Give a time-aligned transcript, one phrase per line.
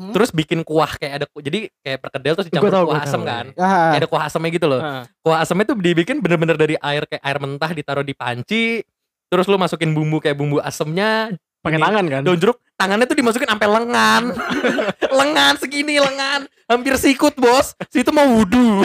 [0.00, 0.12] Mhm.
[0.16, 3.92] terus bikin kuah kayak ada jadi kayak perkedel terus dicampur tahu, kuah asam kan Ah,
[3.92, 5.04] kayak ada kuah asamnya gitu loh Heeh.
[5.20, 8.80] kuah asamnya tuh dibikin bener-bener dari air kayak air mentah ditaruh di panci
[9.28, 11.28] terus lu masukin bumbu kayak bumbu asemnya
[11.60, 14.22] pakai Ini, tangan kan daun jeruk tangannya tuh dimasukin sampai lengan
[15.20, 18.80] lengan segini lengan hampir sikut bos situ mau wudhu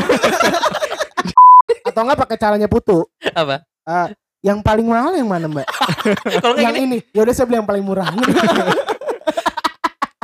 [1.86, 3.06] atau enggak pakai caranya putu.
[3.32, 4.10] apa Ah,
[4.42, 5.66] yang paling mahal yang mana, Mbak?
[6.58, 6.98] yang gini ini.
[7.14, 8.10] Ya udah saya beli yang paling murah.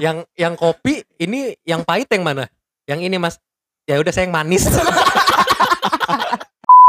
[0.02, 2.50] yang yang kopi ini yang pahit yang mana?
[2.90, 3.38] Yang ini mas.
[3.86, 4.66] Ya udah saya yang manis.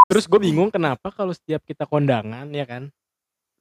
[0.08, 2.88] Terus gue bingung kenapa kalau setiap kita kondangan ya kan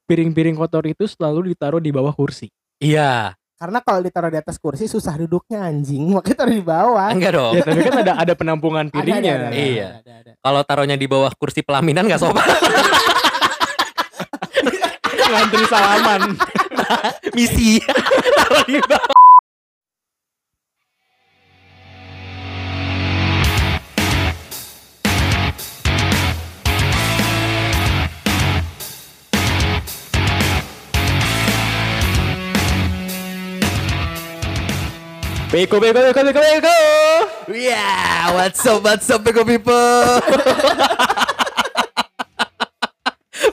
[0.08, 2.52] piring-piring kotor itu selalu ditaruh di bawah kursi.
[2.80, 3.36] Iya.
[3.56, 6.12] Karena kalau ditaruh di atas kursi susah duduknya anjing.
[6.16, 7.08] Makanya taruh di bawah.
[7.12, 7.54] enggak dong.
[7.56, 9.36] Ya tapi kan ada ada penampungan piringnya.
[9.36, 9.88] ada, ada, Iya.
[10.00, 10.32] ada, ada, ada.
[10.40, 12.48] kalau taruhnya di bawah kursi pelaminan nggak sopan.
[15.32, 16.22] Ngantri salaman.
[17.32, 17.80] Misi.
[18.36, 19.21] Taruh di bawah
[35.52, 36.78] beko beko beko beko beko
[37.52, 40.24] Yeah, what's up, what's up, Beko people?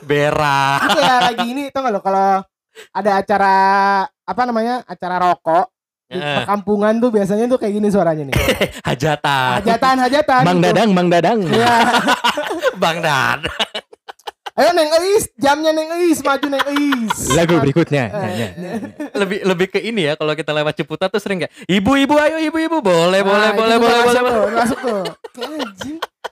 [0.06, 0.80] Berak.
[0.86, 2.40] Itu ya lagi ini tau gak lo kalau
[2.94, 3.54] ada acara
[4.06, 5.66] apa namanya acara rokok
[6.08, 6.40] di Eh.
[6.40, 8.34] perkampungan tuh biasanya tuh kayak gini suaranya nih
[8.88, 9.60] Hajatan.
[9.60, 10.64] hajatan hajatan Mang gitu.
[10.72, 11.74] Dadang Mang Dadang Iya.
[12.82, 13.44] Bang Dad.
[14.58, 18.50] Ayo neng Eis jamnya neng Eis maju neng Eis lagu berikutnya Eh,
[19.14, 22.78] Lebih lebih ke ini ya kalau kita lewat Ciputat tuh sering kayak ibu-ibu ayo ibu-ibu
[22.80, 24.26] boleh boleh Nah, boleh boleh masuk boleh.
[24.26, 24.56] tuh, boleh.
[24.56, 25.02] masuk tuh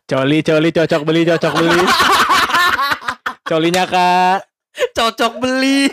[0.06, 1.82] coli coli cocok beli cocok beli
[3.42, 4.38] colinya kak
[4.92, 5.88] Cocok beli.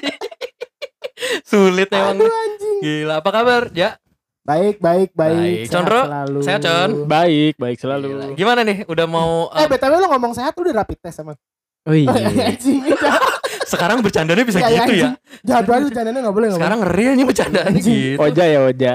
[1.42, 2.20] Sulit emang.
[2.20, 3.64] aduh anjing Gila, apa kabar?
[3.72, 3.96] Ya.
[4.44, 5.58] baik baik baik Baik.
[5.64, 6.90] sehat Condro, selalu sehat, Con?
[7.08, 7.84] baik baik Gila.
[7.96, 8.84] selalu Gimana nih?
[8.84, 11.40] Udah mau eh eh, btw lo ngomong sehat udah rapid test sama
[11.84, 12.12] oh iya
[12.52, 12.80] anjing
[13.72, 15.10] sekarang bercandanya bisa Iya, iya, gitu ya.
[15.42, 18.20] jahat banget bercandanya nggak boleh Sekarang realnya bercandanya gitu.
[18.20, 18.94] Oja ya Oja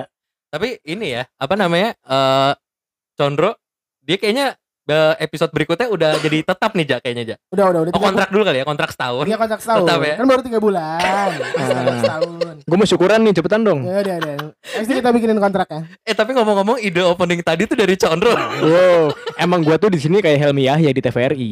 [0.48, 1.92] Tapi ini ya, apa namanya?
[1.98, 2.52] eh
[3.12, 3.58] Condro
[4.00, 4.54] dia kayaknya
[5.18, 7.38] episode berikutnya udah jadi tetap nih Jak kayaknya Jak.
[7.52, 9.24] udah udah udah Oh kontrak dulu kali ya, kontrak setahun.
[9.28, 9.84] Iya kontrak setahun.
[9.84, 10.14] Tetap ya?
[10.16, 11.30] Kan baru tiga bulan.
[11.68, 11.96] Setahun.
[12.00, 12.54] setahun.
[12.64, 14.36] gue mau syukuran nih cepetan dong Ya udah udah.
[14.78, 15.80] Itu kita bikinin kontraknya.
[16.02, 18.32] Eh tapi ngomong-ngomong ide opening tadi tuh dari Condro.
[18.32, 21.50] wow emang gua tuh di sini kayak Helmi Yahya di TVRI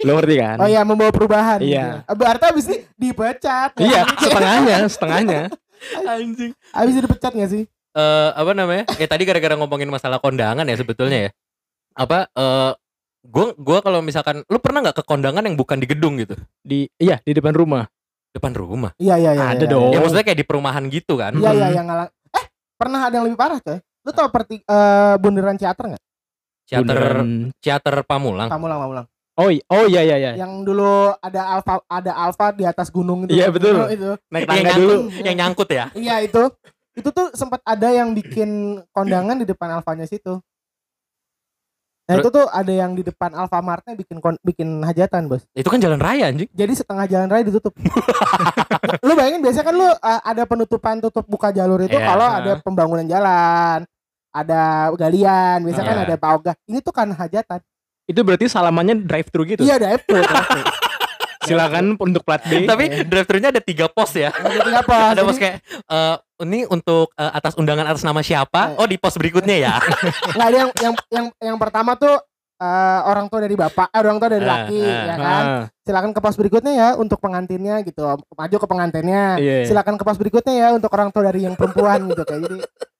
[0.00, 1.60] lo ngerti kan Oh iya membawa perubahan.
[1.60, 2.02] Iya.
[2.06, 2.14] Gitu.
[2.16, 3.70] Berarti abis ini dipecat.
[3.76, 5.42] iya setengahnya setengahnya
[6.04, 6.52] Anjing.
[6.70, 7.64] Abis itu dipecat gak sih?
[7.90, 8.84] Eh apa namanya?
[8.96, 11.30] Eh tadi gara-gara ngomongin masalah kondangan ya sebetulnya ya.
[11.94, 12.72] Apa eh
[13.26, 16.36] gua gua kalau misalkan lu pernah nggak ke kondangan yang bukan di gedung gitu?
[16.64, 17.88] di iya di depan rumah
[18.30, 18.94] Depan rumah.
[18.94, 19.44] Iya iya iya.
[19.50, 19.90] Ada iya, dong.
[19.90, 20.02] Ya Oh.
[20.06, 21.34] maksudnya kayak di perumahan gitu kan.
[21.34, 22.10] Iya iya yang ngalang.
[22.30, 22.44] Eh
[22.78, 23.82] pernah ada yang lebih parah coy.
[24.06, 26.02] Lu tau perti eh, bundaran teater nggak?
[26.70, 27.02] Teater
[27.58, 28.46] teater Pamulang.
[28.46, 29.06] Pamulang Pamulang.
[29.40, 33.34] oh oh iya iya iya Yang dulu ada alfa ada alfa di atas gunung itu.
[33.34, 33.88] Iya, betul.
[33.88, 34.10] Itu.
[34.28, 34.94] naik yang, tangga nyangkut, dulu
[35.26, 35.84] yang nyangkut ya.
[35.96, 36.42] Iya itu.
[36.94, 40.38] Itu tuh sempat ada yang bikin kondangan di depan alfanya situ.
[42.10, 45.46] Nah Terus- itu tuh ada yang di depan Alfamartnya bikin bikin hajatan bos.
[45.54, 46.50] Itu kan jalan raya anjing.
[46.50, 47.70] Jadi setengah jalan raya ditutup.
[49.06, 52.02] lu bayangin biasanya kan lu uh, ada penutupan tutup buka jalur itu Iya.
[52.02, 53.86] kalau ada pembangunan jalan,
[54.34, 54.62] ada
[54.98, 56.06] galian, biasanya kan Iya.
[56.10, 56.54] ada paogah.
[56.66, 57.62] Ini tuh kan hajatan.
[58.10, 60.10] itu berarti salamannya drive thru gitu Iya ada itu.
[61.42, 64.28] silakan untuk plat B Tapi drive-thru-nya ada tiga pos ya.
[64.30, 64.96] Ada apa?
[65.12, 68.74] Ada pos kayak eh, ini untuk eh, atas undangan atas nama siapa?
[68.74, 68.80] Eh.
[68.80, 69.74] Oh di pos berikutnya ya.
[70.36, 72.16] Nggak ada yang yang yang yang pertama tuh
[72.60, 75.04] uh, orang tua dari bapak, eh, orang tua dari Ah, laki, ah.
[75.04, 75.44] ya kan.
[75.44, 78.02] Ah, Silakan ke pos berikutnya ya untuk pengantinnya gitu.
[78.30, 79.24] Maju ke pengantinnya.
[79.36, 79.64] iya.
[79.64, 82.56] Silakan ke pos berikutnya ya untuk orang tua dari yang perempuan gitu kayak jadi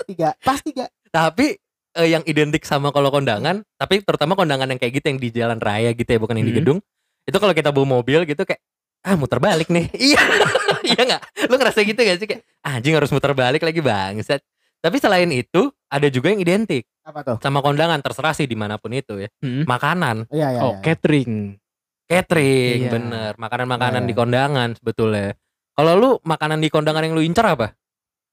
[0.07, 1.55] tiga pas tiga Tapi
[1.93, 5.59] eh, yang identik sama kalau kondangan, tapi terutama kondangan yang kayak gitu yang di jalan
[5.59, 6.63] raya gitu ya, bukan yang di Hmm.
[6.63, 6.79] gedung.
[7.27, 8.61] Itu kalau kita bawa mobil gitu kayak
[9.01, 9.89] ah muter balik nih.
[10.13, 10.21] Iya.
[10.91, 11.23] Iya nggak?
[11.53, 14.41] Lu ngerasa gitu gak sih kayak anjing harus muter balik lagi bangsat.
[14.81, 17.37] Tapi selain itu ada juga yang identik apa tuh?
[17.45, 19.29] sama kondangan terserah sih di mana pun itu ya.
[19.45, 19.69] Hmm.
[19.69, 20.61] Makanan, Iya iya.
[20.65, 20.83] oh iya.
[20.83, 21.61] catering
[22.09, 22.91] catering, Iya.
[22.91, 23.31] bener.
[23.37, 24.21] Makanan-makanan Iya, di iya.
[24.25, 25.29] kondangan sebetulnya.
[25.77, 27.77] Kalau lu makanan di kondangan yang lu incer apa?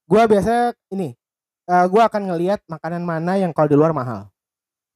[0.07, 1.11] Gua biasa ini
[1.67, 4.31] eh gua akan ngelihat makanan mana yang kalau di luar mahal.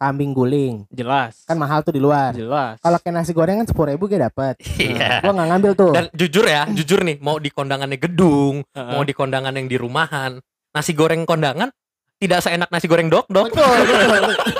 [0.02, 2.34] Kambing guling jelas kan mahal tuh di luar.
[2.34, 4.58] jelas Kalau kayak nasi goreng kan sepuluh ribu gue dapet.
[4.82, 5.22] Iya.
[5.22, 5.94] Gua nggak ngambil tuh.
[5.94, 10.42] Dan jujur ya, jujur nih, mau di kondangannya gedung, mau di kondangan yang di rumahan,
[10.74, 11.70] nasi goreng kondangan
[12.18, 13.54] tidak seenak nasi goreng dok dok.
[13.54, 13.78] Betul,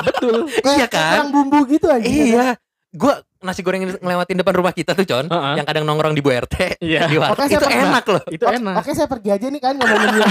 [0.06, 0.38] betul.
[0.62, 1.26] Iya kan?
[1.26, 2.06] kurang bumbu gitu aja.
[2.06, 2.48] Iya,
[2.94, 5.54] gua nasi goreng yang ngelewatin depan rumah kita tuh con, Heeh.
[5.58, 7.10] yang kadang nongkrong di Bu RT, Iya.
[7.10, 7.90] di saya itu pernah.
[7.90, 8.24] enak loh.
[8.30, 10.30] itu Oke, enak Oke saya pergi aja nih kan ngomongin dia.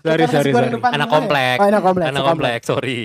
[0.00, 0.68] Sorry, sorry, sorry.
[0.70, 1.12] depan Anak ya?
[1.12, 1.56] komplek.
[1.58, 2.06] Oh, anak komplek.
[2.14, 2.98] Anak komplek, sorry.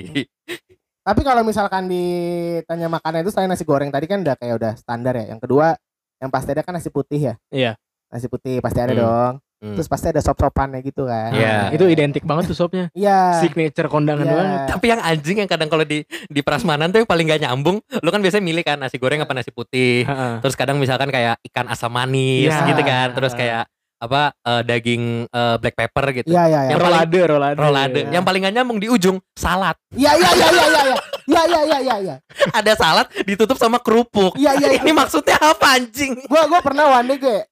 [1.06, 5.14] Tapi kalau misalkan ditanya makanan itu selain nasi goreng tadi kan udah kayak udah standar
[5.14, 5.38] ya.
[5.38, 5.78] Yang kedua
[6.18, 7.34] yang pasti ada kan nasi putih ya.
[7.54, 7.72] Iya.
[8.10, 9.02] Nasi putih pasti ada Hmm.
[9.06, 9.34] dong.
[9.56, 9.72] Hmm.
[9.78, 11.30] Terus pasti ada sop-sopannya gitu kan.
[11.32, 11.70] Iya.
[11.72, 12.90] Itu identik banget tuh sopnya.
[12.98, 13.38] Iya.
[13.38, 14.34] Signature kondangan Iya.
[14.34, 14.60] banget.
[14.74, 18.10] Tapi yang anjing yang kadang kalau di di prasmanan tuh yang paling gak nyambung, lu
[18.10, 20.10] kan biasanya milih kan nasi goreng apa nasi putih.
[20.42, 22.66] Terus kadang misalkan kayak ikan asam manis Iya.
[22.66, 23.14] gitu kan.
[23.14, 23.70] Terus kayak
[24.06, 26.30] apa eh, daging eh, black pepper gitu.
[26.30, 26.70] Iya iya iya.
[26.72, 27.58] Yang paling- rolade, rolade.
[27.58, 28.00] Rolade.
[28.02, 28.12] Iya.
[28.14, 29.76] Yang paling gak nyambung di ujung salad.
[29.92, 30.98] Iya iya iya iya iya iya.
[31.26, 32.16] Iya iya iya iya.
[32.58, 34.34] Ada salad ditutup sama kerupuk.
[34.36, 34.80] Iya iya.
[34.80, 36.16] Ini maksudnya apa anjing?
[36.26, 37.46] Gua gua pernah one day kayak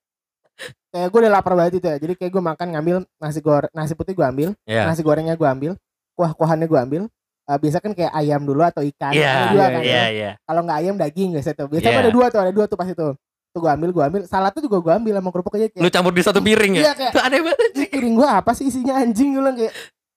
[0.93, 1.97] kayak gue udah lapar banget itu ya.
[1.97, 4.85] Jadi kayak gue makan ngambil nasi goreng nasi putih gue ambil, Iya.
[4.85, 5.73] nasi gorengnya gue ambil,
[6.13, 7.03] kuah-kuahannya gue ambil.
[7.43, 9.11] Eh, biasa kan kayak ayam dulu atau ikan.
[9.11, 10.05] Iya, Ada dua iya, kan, iya, ya.
[10.13, 10.31] iya.
[10.45, 11.67] Kalau nggak ayam daging biasa tuh.
[11.67, 12.03] Biasanya Iya.
[12.05, 13.07] ada dua tuh, ada dua tuh pas itu.
[13.53, 14.21] Tuh gue ambil, gue ambil.
[14.25, 15.83] Saladnya juga gue ambil sama kerupuk aja kayak.
[15.85, 16.83] Lu campur di satu piring ya?
[16.83, 17.89] Iya kayak aneh banget "Ini anjing.
[17.93, 19.73] piring gue apa sih isinya anjing gue bilang kayak.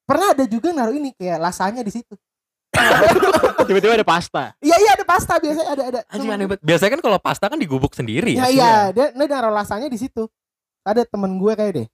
[0.06, 2.14] Pernah ada juga naruh ini kayak lasanya di situ.
[3.68, 4.56] Tiba-tiba ada pasta.
[4.60, 6.00] Iya iya ada pasta biasanya ada ada.
[6.08, 6.62] Anjing aneh banget.
[6.64, 8.48] Biasanya kan kalau pasta kan digubuk sendiri Iya ya.
[8.48, 10.24] iya, dia, dia naruh lasanya di situ.
[10.80, 11.86] Ada temen gue kayak deh.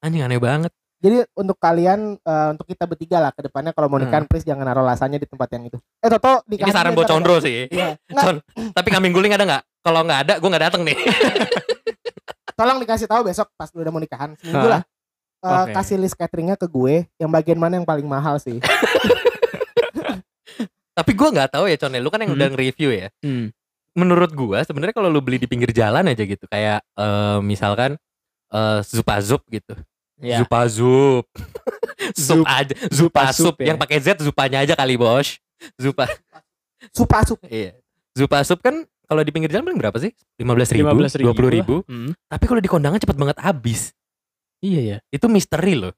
[0.00, 0.72] Anjing aneh banget.
[1.00, 4.68] Jadi untuk kalian eh, untuk kita bertiga lah ke depannya kalau mau nikah please jangan
[4.68, 5.78] naruh lasanya di tempat yang itu.
[6.00, 6.56] Eh Toto Hmm.
[6.58, 7.68] Ini saran buat Condro sih.
[7.68, 7.96] Iya.
[8.10, 8.42] Con,
[8.74, 9.62] tapi kambing guling ada nggak?
[9.80, 10.96] Kalau nggak ada, gue nggak datang nih.
[12.58, 14.82] tolong dikasih tahu besok pas lu udah mau nikahan seminggu lah.
[15.40, 15.72] Eh, Oke.
[15.72, 18.60] kasih list cateringnya ke gue yang bagian mana yang paling mahal sih.
[20.92, 21.96] tapi gue nggak tahu ya Con.
[21.96, 22.38] Lu kan yang Hmm.
[22.38, 23.08] udah nge-review ya.
[23.24, 23.48] Hmm.
[23.96, 27.96] Menurut gue sebenarnya kalau lu beli di pinggir jalan aja gitu, kayak eh, misalkan
[28.52, 29.72] eh zupa zup gitu.
[30.20, 30.44] Ya.
[30.44, 31.24] Zupa zup.
[32.44, 33.56] aja, zupa Zupa sup.
[33.56, 33.72] sup ya.
[33.72, 35.40] Yang pakai Z zupanya aja kali bos.
[35.80, 36.04] Zupa.
[36.92, 37.40] Supa sup.
[37.48, 37.72] Iya.
[38.12, 40.14] Zupa sup kan kalau di pinggir jalan paling berapa sih?
[40.38, 41.74] 15 ribu, 15 ribu 20 ribu.
[41.84, 42.14] Hmm.
[42.30, 43.90] Tapi kalau di kondangan cepet banget habis.
[44.62, 44.96] Iya ya.
[45.10, 45.90] itu misteri loh.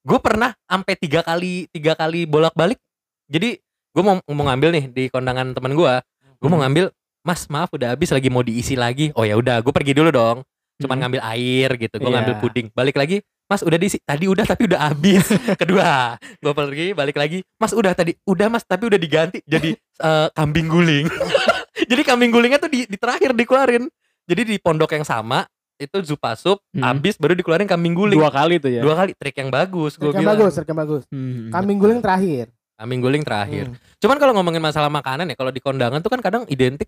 [0.00, 2.80] Gue pernah sampai tiga kali tiga kali bolak balik.
[3.28, 3.60] Jadi
[3.92, 5.94] gue mau mau ngambil nih di kondangan teman gue.
[6.38, 6.64] Gue mau Hmm.
[6.64, 6.88] ngambil,
[7.20, 9.10] Mas maaf udah habis lagi mau diisi lagi.
[9.12, 10.40] Oh ya udah, gue pergi dulu dong.
[10.78, 11.02] Cuman Hmm.
[11.04, 11.98] ngambil air gitu.
[11.98, 12.14] Gue Iya.
[12.16, 12.66] ngambil puding.
[12.72, 13.98] Balik lagi, Mas udah diisi.
[14.00, 15.26] Tadi udah tapi udah habis.
[15.60, 17.42] Kedua, gue pergi balik lagi.
[17.58, 19.74] Mas udah tadi udah Mas tapi udah diganti jadi
[20.06, 21.10] eh, kambing guling.
[21.90, 23.86] jadi kambing gulingnya tuh di, di terakhir dikeluarin.
[24.24, 26.82] Jadi di pondok yang sama itu zupa sup Hmm.
[26.84, 28.82] habis baru dikeluarin kambing guling Dua kali tuh ya.
[28.82, 31.02] dua kali trik yang bagus Trik yang bilang bagus, trik yang bagus.
[31.08, 31.48] Hmm.
[31.48, 32.50] Kambing guling terakhir.
[32.74, 33.78] kambing guling terakhir Hmm.
[33.98, 36.86] cuman kalau ngomongin masalah makanan ya kalau di kondangan tuh kan kadang identik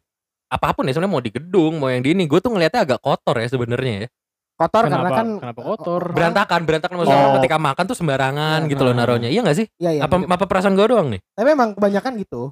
[0.49, 3.01] apa pun ya sebenarnya mau di gedung mau yang di ini gue tuh ngelihatnya agak
[3.01, 4.09] kotor ya sebenarnya ya
[4.55, 4.95] Kotor Kenapa?
[4.95, 6.03] karena kan kenapa kotor?
[6.11, 7.35] Berantakan berantakan maksudnya Oh.
[7.39, 8.71] ketika makan tuh sembarangan Iya.
[8.71, 10.03] gitu loh naruhnya iya gak sih Iya iya.
[10.05, 12.43] apa apa perasaan gue doang nih Tapi memang kebanyakan gitu.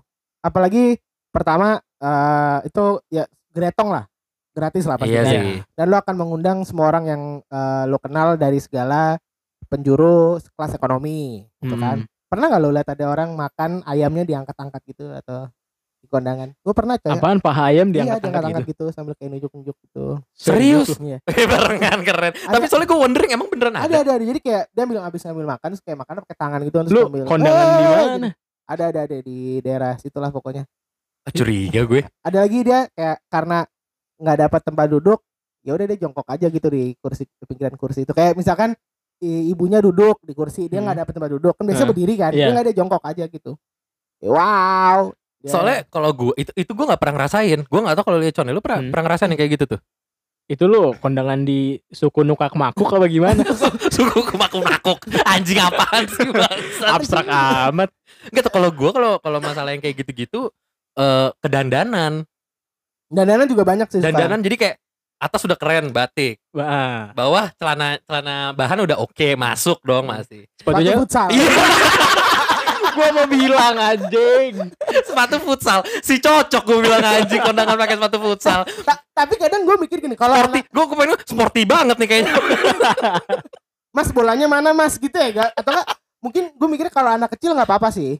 [0.40, 0.98] Apalagi
[1.28, 4.04] pertama eh, itu ya gretong lah.
[4.50, 5.12] Gratis lah pasti.
[5.12, 9.14] iya Dan- sih Dan lo akan mengundang semua orang yang eh, lo kenal dari segala
[9.64, 11.80] penjuru kelas ekonomi, gitu Hmm.
[11.80, 11.98] kan.
[12.26, 15.48] Pernah nggak lo lihat ada orang makan ayamnya diangkat-angkat gitu atau
[15.98, 16.52] di kondangan?
[16.56, 17.10] Gue pernah coy.
[17.10, 18.84] Apaan paha ayam Iya, diangkat-angkat diangkat-angkat gitu?
[18.84, 18.84] gitu.
[18.92, 20.04] sambil kayak nunjuk-nunjuk gitu.
[20.32, 20.88] Serius?
[20.98, 21.18] Iya.
[21.50, 24.24] barengan keren tapi Ada- soalnya gue wondering emang beneran Ada, ada ada, ada.
[24.24, 26.76] Jadi kayak dia bilang abis ngambil makan, terus kayak makan pakai tangan gitu.
[26.80, 28.28] Terus Lu ngambil, kondangan di "Eh," mana?
[28.68, 30.64] Ada, ada, ada di daerah situlah pokoknya.
[31.28, 33.58] Ah, curiga gue Ada lagi dia kayak karena
[34.16, 35.18] nggak dapat tempat duduk,
[35.60, 38.10] ya udah dia jongkok aja gitu di kursi di pinggiran kursi itu.
[38.10, 38.72] Kayak misalkan
[39.20, 41.02] i- ibunya duduk di kursi, dia nggak Hmm.
[41.04, 41.52] dapat tempat duduk.
[41.54, 42.50] Kan biasanya Nah, berdiri kan, dia iya.
[42.50, 43.52] nggak dia jongkok aja gitu.
[44.18, 45.00] Ya, Wow.
[45.38, 48.34] Dia- soalnya kalau gue itu itu gue nggak pernah ngerasain gue nggak tahu kalau lihat
[48.42, 48.90] lu pernah Hmm.
[48.90, 49.80] pernah ngerasain yang kayak gitu tuh
[50.48, 53.44] Itu lu kondangan di suku Nukak Makuk apa gimana?
[53.94, 56.24] suku kemakuk makuk anjing apaan sih
[56.96, 57.92] Abstrak amat.
[58.32, 60.48] Enggak tuh kalau gue kalau kalau masalah yang kayak gitu-gitu
[60.98, 62.26] eh kedandanan
[63.08, 63.98] dandanan juga banyak sih.
[63.98, 64.18] sekarang.
[64.18, 64.76] dandanan jadi kayak
[65.18, 70.78] atas sudah keren batik Wah, bawah celana celana bahan udah oke masuk dong masih Sepatu
[70.78, 71.26] sepatunya futsal.
[71.28, 71.48] iya
[72.90, 74.54] gua mau bilang anjing.
[75.00, 79.76] sepatu futsal si cocok gue bilang anjing kondangan pakai sepatu futsal Ta- tapi kadang gue
[79.78, 82.32] mikir gini, kalau sporty gue kemarin sporty banget nih kayaknya
[83.96, 85.50] mas bolanya mana mas gitu ya, gak?
[85.54, 85.86] atau enggak?
[86.18, 88.18] Mungkin gue mikir kalau anak kecil nggak apa-apa sih.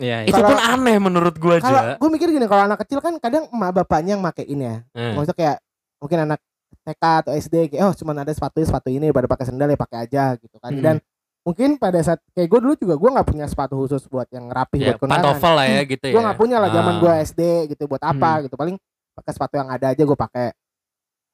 [0.00, 0.48] Iya, itu iya.
[0.48, 3.70] pun aneh menurut gue Kalau aja gue mikir gini, kalau anak kecil kan kadang emak
[3.76, 4.76] bapaknya yang makein ya.
[4.96, 5.14] Hmm.
[5.20, 5.56] Maksudnya kayak
[6.00, 6.40] mungkin anak
[6.80, 9.98] TK atau SD kayak oh cuman ada sepatu sepatu ini pada pakai sendal ya pakai
[10.08, 10.72] aja gitu kan.
[10.72, 10.80] Hmm.
[10.80, 10.96] Dan
[11.44, 14.76] mungkin pada saat kayak gue dulu juga gue nggak punya sepatu khusus buat yang rapi
[14.80, 15.24] ya, buat kondangan.
[15.36, 17.00] pantofel lah ya gitu ya Gue nggak punya lah zaman Ah.
[17.00, 17.40] gue SD
[17.76, 18.54] gitu buat apa gitu.
[18.56, 18.76] Paling
[19.12, 20.46] pakai sepatu yang ada aja gue pakai.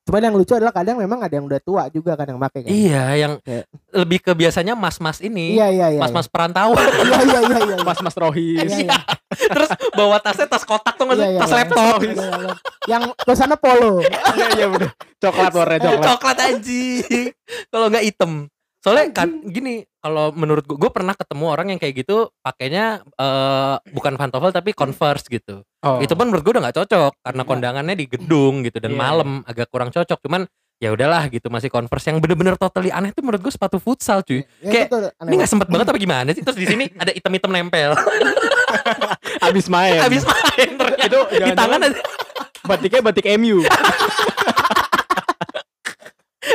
[0.07, 2.71] Cuman yang lucu adalah kadang memang ada yang udah tua juga kan yang pakai kan.
[2.71, 6.01] iya yang Kayak- lebih ke biasanya mas-mas ini Iya iya iya.
[6.01, 7.77] mas-mas perantauan Iya iya iya iya.
[7.83, 8.71] Mas-mas Rohis.
[8.71, 8.99] Iya, iya.
[9.51, 11.59] terus bawa tasnya tas kotak tuh nggak sih Iya, iya, tas iya.
[11.59, 12.55] laptop Iya, iya, iya.
[12.87, 13.93] Yang tulisannya polo.
[14.33, 14.91] Iya iya bener.
[15.17, 16.07] Coklat warna coklat.
[16.07, 17.27] coklat anjing
[17.67, 18.33] kalau nggak hitam
[18.87, 23.77] Soalnya kan gini, kalau menurut gue, gue pernah ketemu orang yang kayak gitu pakainya eh,
[23.91, 25.67] bukan pantofel tapi Converse gitu.
[25.83, 25.99] Oh.
[25.99, 27.51] Itu pun menurut gue udah nggak cocok karena Iya.
[27.51, 30.23] kondangannya di gedung gitu dan Iya, malam agak kurang cocok.
[30.23, 30.47] Cuman
[30.79, 34.47] ya udahlah gitu masih Converse yang bener-bener totally aneh tuh menurut gue sepatu futsal cuy.
[34.63, 36.47] Ya, Kayak, itu aneh Ini nggak sempet banget apa gimana sih?
[36.47, 37.91] Terus di sini ada item-item nempel.
[39.51, 39.99] Abis main.
[39.99, 41.11] Habis main ternyata.
[41.11, 41.99] Itu di tangan ada
[42.63, 43.67] batiknya batik MU.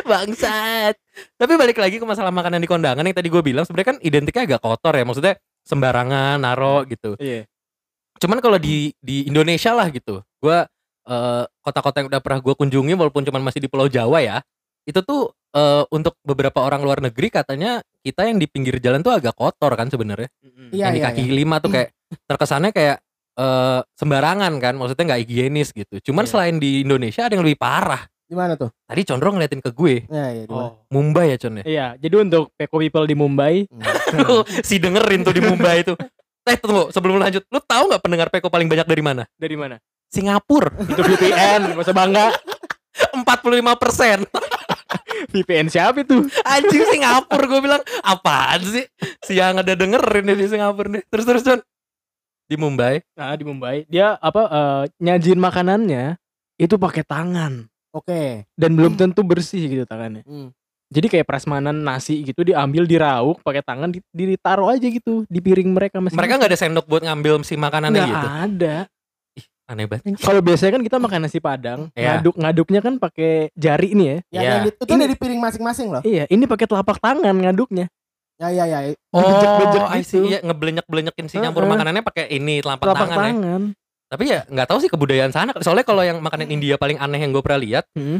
[0.07, 0.95] bangsat.
[1.41, 4.45] Tapi balik lagi ke masalah makanan di kondangan yang tadi gue bilang sebenarnya kan identiknya
[4.45, 5.01] agak kotor ya.
[5.01, 5.33] Maksudnya
[5.65, 7.17] sembarangan naro gitu.
[7.17, 7.49] Iya.
[8.21, 10.69] Cuman kalau di di Indonesia lah gitu, gua
[11.09, 14.37] eh, kota-kota yang udah pernah gue kunjungi walaupun cuman masih di Pulau Jawa ya,
[14.85, 19.17] itu tuh eh, untuk beberapa orang luar negeri katanya kita yang di pinggir jalan tuh
[19.17, 20.29] agak kotor kan sebenarnya.
[20.69, 21.89] Iya, yang di iya, kaki lima tuh kayak
[22.29, 23.01] terkesannya kayak
[23.41, 26.13] eh, sembarangan kan, maksudnya nggak higienis gitu.
[26.13, 26.31] Cuman Iya.
[26.37, 28.10] selain di Indonesia ada yang lebih parah.
[28.31, 28.71] Di mana tuh?
[28.87, 30.71] Tadi Condro ngeliatin ke gue, Ya, ya, di mana?
[30.71, 30.87] Oh.
[30.87, 31.63] Mumbai ya Con ya.
[31.67, 33.83] Iya, jadi untuk Peko People di Mumbai, Hmm.
[34.67, 35.99] si dengerin tuh di Mumbai itu.
[36.47, 39.27] Eh tunggu, sebelum lanjut, lu tahu nggak pendengar Peko paling banyak dari mana?
[39.35, 39.75] dari mana?
[40.07, 42.31] Singapura, Itu VPN, gak usah bangga.
[43.19, 43.27] 45
[43.75, 44.17] persen.
[45.35, 46.23] VPN siapa itu?
[46.43, 48.87] Anjing Singapura gue bilang apaan sih?
[49.23, 51.03] Siang ada dengerin nih di Singapura nih.
[51.07, 51.59] Terus terus Con.
[52.47, 52.99] Di Mumbai.
[53.15, 56.19] Nah, di Mumbai, dia apa eh, nyajin makanannya
[56.59, 58.47] itu pakai tangan Oke.
[58.53, 60.23] dan belum tentu bersih gitu tangannya.
[60.23, 60.51] Hmm.
[60.87, 65.71] Jadi kayak prasmanan nasi gitu diambil dirauk pakai tangan di- ditaruh aja gitu di piring
[65.71, 68.27] mereka masing Mereka nggak ada sendok buat ngambil si makanannya Nggak gitu.
[68.27, 68.75] ada.
[69.67, 70.03] Aneh banget.
[70.19, 72.19] Kalau biasanya kan kita makan nasi padang, Iya.
[72.19, 74.17] ngaduk ngaduknya kan pakai jari nih ya.
[74.29, 74.41] Iya.
[74.41, 76.01] yang di- itu Ini- dari piring masing-masing loh.
[76.03, 77.87] Iya, ini pakai telapak tangan ngaduknya.
[78.35, 78.79] Ya, ya, ya.
[79.13, 80.17] Oh, Bejek-bejek I see.
[80.17, 80.27] gitu.
[80.27, 81.71] Iya, ngeblenyek-blenyekin si nyampur Heeh.
[81.71, 83.57] makanannya pakai ini telapak, Telapak tangan ya.
[84.11, 85.55] Tapi ya nggak tahu sih kebudayaan sana.
[85.63, 88.19] Soalnya kalau yang makanan India paling aneh yang gue pernah lihat, Hmm.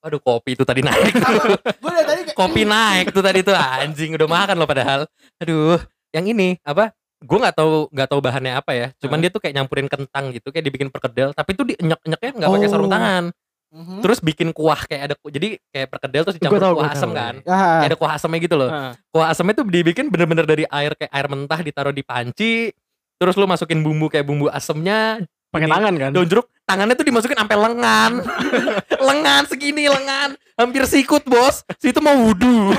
[0.00, 1.14] waduh kopi itu tadi naik.
[1.82, 5.06] Gue dari tadi kayak kopi naik tuh tadi tuh anjing udah makan loh padahal.
[5.38, 5.78] Aduh,
[6.10, 6.90] yang ini apa?
[7.22, 8.86] Gue nggak tahu nggak tahu bahannya apa ya.
[8.98, 11.30] Cuman dia tuh kayak nyampurin kentang gitu, kayak dibikin perkedel.
[11.30, 12.94] Tapi tuh dienyek-enyeknya nggak pakai sarung Oh.
[12.98, 13.24] tangan.
[13.72, 14.04] Mhm.
[14.04, 17.34] Terus bikin kuah kayak ada jadi kayak perkedel terus dicampur tahu, kuah asam kan.
[17.40, 18.68] Ya, Kayak ada kuah asamnya gitu loh.
[18.68, 18.92] Ah.
[19.08, 22.74] Kuah asamnya tuh dibikin bener-bener dari air kayak air mentah ditaruh di panci.
[23.22, 25.22] Terus lu masukin bumbu kayak bumbu asamnya,
[25.54, 26.10] pakai tangan kan.
[26.10, 28.12] daun jeruk, tangannya tuh dimasukin sampai lengan.
[29.14, 31.62] lengan segini lengan, hampir sikut, Bos.
[31.78, 32.74] Situ mau wudhu.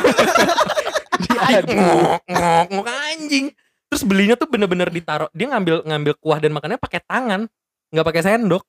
[1.47, 3.55] ngok ngok ngok anjing.
[3.87, 5.31] Terus belinya tuh bener-bener ditaruh.
[5.31, 7.47] Dia ngambil ngambil kuah dan makannya pakai tangan,
[7.95, 8.67] nggak pakai sendok.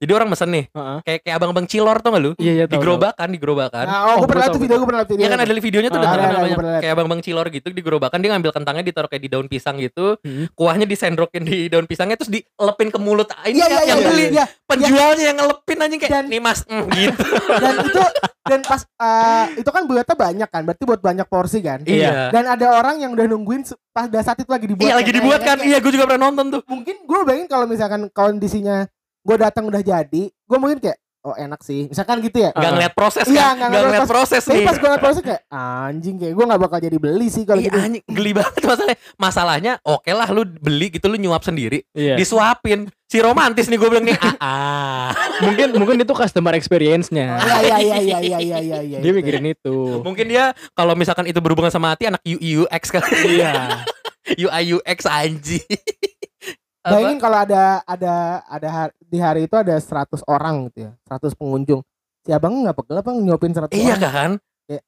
[0.00, 0.98] Jadi orang mesen nih, Heeh.
[1.04, 2.32] kayak kayak abang-abang cilor tau gak lu?
[2.40, 2.82] Iya, iya Di tahu, tahu.
[2.88, 3.84] gerobakan, di gerobakan.
[3.84, 5.22] Nah, oh, Oh, gue pernah lihat video, gue pernah lihat video.
[5.22, 6.58] Ya kan ada videonya tuh udah ada, ada, banyak.
[6.80, 10.16] Kayak abang-abang cilor gitu di gerobakan dia ngambil kentangnya ditaruh kayak di daun pisang gitu.
[10.24, 10.48] Hmm.
[10.56, 13.28] Kuahnya disendrokin di daun pisangnya terus dilepin ke mulut.
[13.28, 14.44] Ah, Ini Iya, yang- iya, yang iya, beli iya.
[14.64, 17.22] penjualnya yang ngelepin aja kayak Dan- nih mas mm, gitu.
[17.60, 18.02] Dan itu
[18.40, 21.84] dan pas eh, itu kan buatnya banyak kan, berarti buat banyak porsi kan.
[21.84, 22.32] iya.
[22.32, 24.88] Dan ada orang yang udah nungguin pada saat itu lagi dibuat.
[24.88, 25.60] Iya lagi dibuat kan.
[25.60, 26.62] Iya gue juga pernah nonton tuh.
[26.66, 28.88] Mungkin gue bayangin kalau misalkan kondisinya
[29.20, 31.84] gue datang udah jadi, gue mungkin kayak oh enak sih.
[31.84, 32.48] Misalkan gitu ya.
[32.50, 33.52] Gak ngeliat proses Iya, kan.
[33.52, 34.64] nggak Gak ngeliat ngeliat proses Tapi nih.
[34.64, 37.68] pas gue ngeliat proses kayak anjing kayak gue gak bakal jadi beli sih kalau Iya
[37.68, 37.76] gitu.
[37.76, 38.96] anjing geli banget masalahnya.
[39.20, 42.16] Masalahnya oke lah lu beli gitu lu nyuap sendiri, Iya.
[42.16, 42.88] disuapin.
[43.04, 44.16] Si romantis nih gue bilang nih.
[44.40, 45.08] Ah, ah.
[45.44, 47.36] mungkin mungkin itu customer experience-nya.
[47.36, 48.98] Iya iya iya iya iya iya iya iya.
[48.98, 49.18] Dia itu.
[49.20, 49.76] mikirin itu.
[50.00, 53.36] Mungkin dia kalau misalkan itu berhubungan sama hati anak UX kali.
[53.36, 53.84] Iya.
[54.46, 55.68] UI UX anjing.
[56.80, 58.14] Bayangin kalau ada ada
[58.48, 58.68] ada
[58.98, 61.84] di hari itu ada 100 orang gitu ya, 100 pengunjung.
[62.20, 64.00] Si abang nggak pegel apa nyuapin 100 Iya orang?
[64.00, 64.30] kan?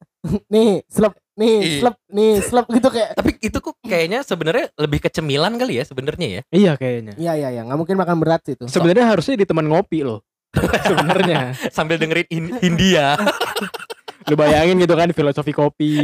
[0.46, 1.78] Nih, slep, nih, Iya.
[1.82, 3.18] slep, nih, slep gitu kayak.
[3.18, 6.40] Tapi itu kok kayaknya sebenarnya lebih ke cemilan kali ya sebenarnya ya.
[6.48, 7.12] Iya kayaknya.
[7.18, 8.70] Iya iya iya, nggak mungkin makan berat sih itu.
[8.70, 10.22] Sebenarnya harusnya di teman ngopi loh.
[10.86, 11.58] Sebenarnya.
[11.76, 13.18] Sambil dengerin in- Hindia.
[14.24, 16.00] Lu bayangin gitu kan filosofi kopi,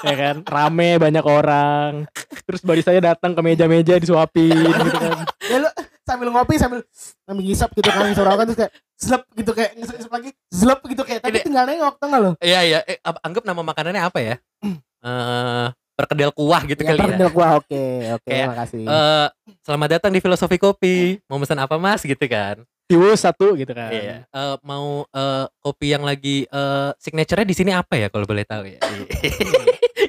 [0.00, 0.36] ya kan?
[0.42, 2.06] Rame banyak orang.
[2.42, 5.26] Terus barisanya datang ke meja-meja disuapin gitu kan.
[5.42, 5.68] Ya lu
[6.02, 6.82] sambil ngopi sambil
[7.22, 10.80] sambil ngisap gitu kan ngisap rokok terus kayak slep gitu kayak ngisap, ngisap lagi slep
[10.84, 12.30] gitu kayak tapi Ini- tinggal nengok tau gak lo?
[12.38, 12.78] Iya iya.
[12.84, 14.34] Eh, ap- anggap nama makanannya apa ya?
[15.02, 17.02] Eh perkedel kuah gitu Ya, kali ya.
[17.04, 17.84] perkedel gua oke
[18.16, 18.82] oke Kayak, makasih.
[18.82, 19.26] Eh,
[19.62, 20.96] selamat datang di Filosofi Kopi.
[21.26, 22.62] Mau pesan apa Mas gitu kan?
[22.86, 23.88] Tiwus satu gitu kan.
[23.88, 24.16] Iya.
[24.26, 28.66] Eh, mau eh, kopi yang lagi eh, signature-nya di sini apa ya kalau boleh tahu
[28.68, 28.80] ya?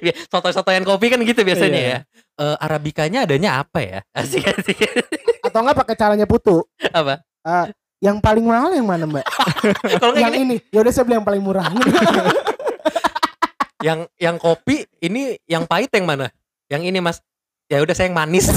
[0.03, 0.19] Iya.
[0.27, 1.91] Soto-sotoyan kopi kan gitu biasanya Iya.
[1.95, 1.99] ya.
[2.43, 3.99] Eh, Arabikanya adanya apa ya?
[4.19, 4.83] Asik asik.
[5.39, 6.59] Atau enggak pakai caranya putu?
[6.91, 7.23] apa?
[7.23, 7.65] Eh,
[8.03, 9.23] yang paling mahal yang mana mbak?
[10.03, 10.75] Kalau yang gini, ini.
[10.75, 11.71] Ya udah saya beli yang paling murah.
[13.79, 16.27] yang yang kopi ini yang pahit yang mana?
[16.67, 17.23] Yang ini Mas.
[17.71, 18.51] Ya udah saya yang manis.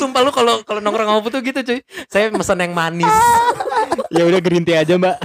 [0.00, 1.80] Sumpah lu kalau kalau nongkrong sama tuh gitu cuy.
[2.06, 3.08] Saya pesan yang manis,
[4.10, 5.16] Ya udah green tea aja, Mbak.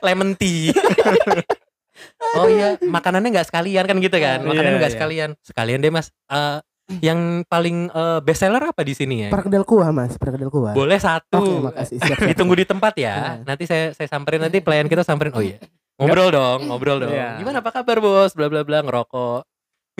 [0.00, 0.74] lemon tea.
[2.34, 4.96] oh iya makanannya nggak sekalian kan gitu kan Iya, makanannya nggak iya.
[4.96, 6.58] sekalian sekalian deh mas Eh,
[7.00, 10.72] yang paling eh, best seller apa di sini ya Perkedel kuah mas, perkedel kuah.
[10.72, 11.96] boleh satu Oke, makasih.
[11.98, 12.28] Siap, siap.
[12.28, 13.44] ditunggu di tempat ya Iya.
[13.44, 15.60] nanti saya saya samperin nanti pelayan kita samperin oh iya
[15.94, 17.38] ngobrol dong ngobrol dong Iya.
[17.38, 19.42] gimana apa kabar bos bla bla bla ngerokok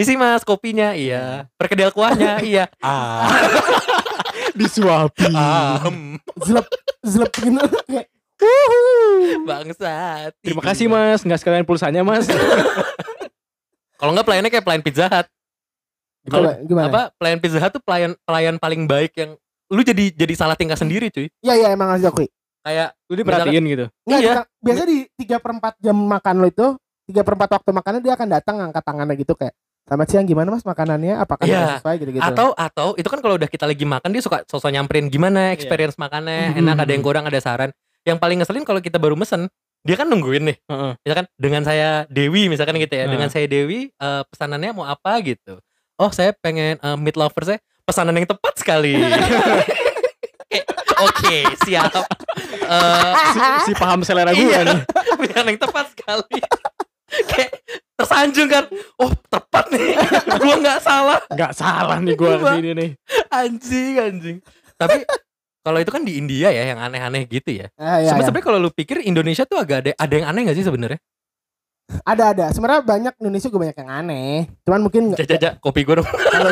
[0.02, 3.30] misi mas kopinya iya perkedel kuahnya iya ah
[4.52, 5.32] Disuapi.
[5.32, 6.18] hmm.
[6.42, 6.66] Zlep,
[7.00, 7.56] zlep gitu.
[7.88, 8.06] Kayak,
[8.42, 9.46] wuhu.
[9.46, 12.26] bangsat Terima kasih mas, nggak sekalian pulsanya mas.
[13.94, 15.26] kalau nggak pelayannya kayak pelayan pizza hut
[16.66, 16.86] Gimana?
[16.90, 19.38] Apa pelayan pizza hut tuh pelayan pelayan paling baik yang
[19.70, 22.26] lu jadi jadi salah tingkah sendiri cuy Iya iya emang harus diakui.
[22.60, 23.86] kayak Lu diperhatiin gitu.
[24.04, 24.34] Nggak, Iya.
[24.58, 26.66] biasanya di 3 per 4 jam makan lo itu
[27.08, 30.48] 3 per 4 waktu makannya dia akan datang angkat tangannya gitu kayak Selamat siang gimana
[30.48, 31.18] mas makanannya?
[31.18, 31.58] Apakah Iya.
[31.58, 32.22] sudah sesuai gitu-gitu?
[32.22, 35.98] Atau atau itu kan kalau udah kita lagi makan dia suka sosok nyamperin gimana experience
[35.98, 37.74] makannya enak ada yang kurang ada saran.
[38.02, 39.50] Yang paling ngeselin kalau kita baru mesen
[39.82, 40.56] dia kan nungguin nih.
[40.62, 40.92] Heeh.
[41.02, 43.04] misalkan dengan saya Dewi misalkan gitu ya.
[43.04, 43.12] Nah.
[43.12, 45.58] dengan saya Dewi eh, pesanannya mau apa gitu.
[45.98, 48.94] Oh saya pengen eh, meat lover saya pesanan yang tepat sekali.
[51.02, 51.36] Oke
[51.66, 51.90] siap.
[52.62, 54.62] Eh, Si, si paham selera gue Iya.
[54.62, 54.80] nih.
[55.20, 56.38] pilihan yang tepat sekali
[57.30, 57.50] kayak
[57.94, 58.64] tersanjung kan.
[58.96, 59.94] Oh tepat nih.
[60.42, 61.20] Gua nggak salah.
[61.28, 62.90] Nggak salah nih gue ke sini nih.
[63.28, 64.36] anjing anjing.
[64.76, 65.04] Tapi
[65.62, 67.70] kalau itu kan di India ya yang aneh-aneh gitu ya.
[67.78, 68.26] Ah, iya, Sebe- iya.
[68.26, 70.98] sebenarnya kalau lu pikir Indonesia tuh agak ada ada yang aneh gak sih sebenarnya?
[72.02, 72.46] Ada ada.
[72.50, 74.36] Sebenarnya banyak Indonesia gue banyak yang aneh.
[74.64, 76.08] Cuman mungkin nggak- Jaja kopi gue dong.
[76.34, 76.50] Kalau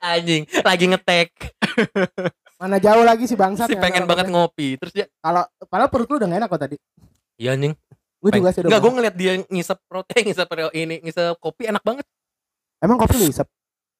[0.00, 1.28] anjing lagi ngetek.
[2.56, 4.80] Mana jauh lagi si bangsat si yang pengen banget ngopi.
[4.80, 6.76] Terus dia kalau padahal perut lu udah gak enak kok tadi.
[7.36, 7.74] Iya anjing
[8.24, 11.80] gue juga sih Enggak, gue ngeliat dia ngisep roti, ngisep pro- ini, ngisep kopi enak
[11.80, 12.06] banget.
[12.80, 13.44] emang kopi lu isep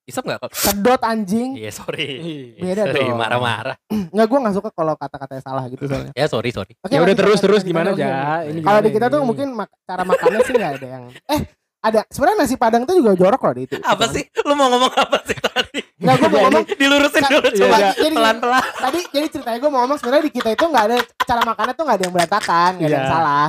[0.03, 0.37] Isep nggak?
[0.39, 0.51] Kok?
[0.51, 2.53] sedot anjing Iya sorry.
[2.55, 3.17] Beda sorry, dong.
[3.17, 3.73] marah-marah.
[4.13, 6.77] nggak gue nggak suka kalau kata-katanya salah gitu soalnya Ya sorry sorry.
[6.79, 8.41] Oke, Ya udah terus terus gimana aja?
[8.45, 11.41] kalau di kita tuh mungkin mak- cara makannya sih nggak ada yang eh
[11.79, 14.25] ada sebenarnya nasi padang tuh juga jorok loh di itu Apa sih?
[14.39, 15.81] Lu mau ngomong apa sih tadi?
[15.95, 17.89] nggak gue mau ngomong Dilurusin dulu coba iya.
[17.95, 18.63] Jadi- pelan-pelan.
[18.75, 21.83] tadi jadi ceritanya gue mau ngomong sebenarnya di kita itu nggak ada cara makannya tuh
[21.83, 23.09] nggak ada yang berantakan nggak ada yang Iya.
[23.11, 23.45] salah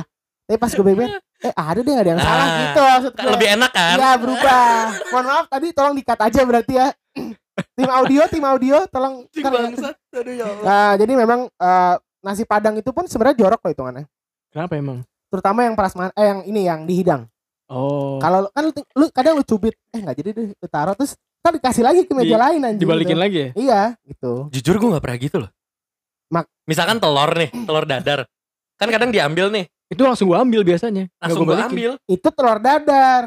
[0.47, 3.21] tapi pas gue pikir eh ada deh nggak ada yang salah Nah, gitu maksud Kan
[3.21, 3.93] gue Lebih enak kan?
[3.93, 4.63] Iya berubah
[5.09, 6.87] mohon maaf tadi tolong dikat aja berarti ya
[7.73, 9.69] tim audio tim audio tolong Cing ntar ya.
[10.15, 10.63] Aduh ya Allah.
[10.63, 14.05] Nah, jadi memang eh, nasi padang itu pun sebenarnya jorok loh hitungannya
[14.47, 15.03] Kenapa emang?
[15.27, 17.27] terutama yang prasmanan eh yang ini yang dihidang
[17.67, 18.15] Oh.
[18.17, 21.51] kalau kan lu, lu kadang lu cubit eh nggak jadi deh lu taruh terus ntar
[21.53, 23.19] dikasih lagi ke meja Di- lain anjing dibalikin gitu.
[23.19, 23.49] lagi ya?
[23.53, 25.51] iya gitu Jujur gue gak pernah gitu loh.
[26.27, 28.23] Mak- Misalkan telur nih, telur dadar.
[28.77, 31.07] Kan kadang diambil nih, Itu langsung gua ambil biasanya.
[31.07, 31.91] Nggak langsung gua gue ambil.
[32.05, 33.23] itu telur dadar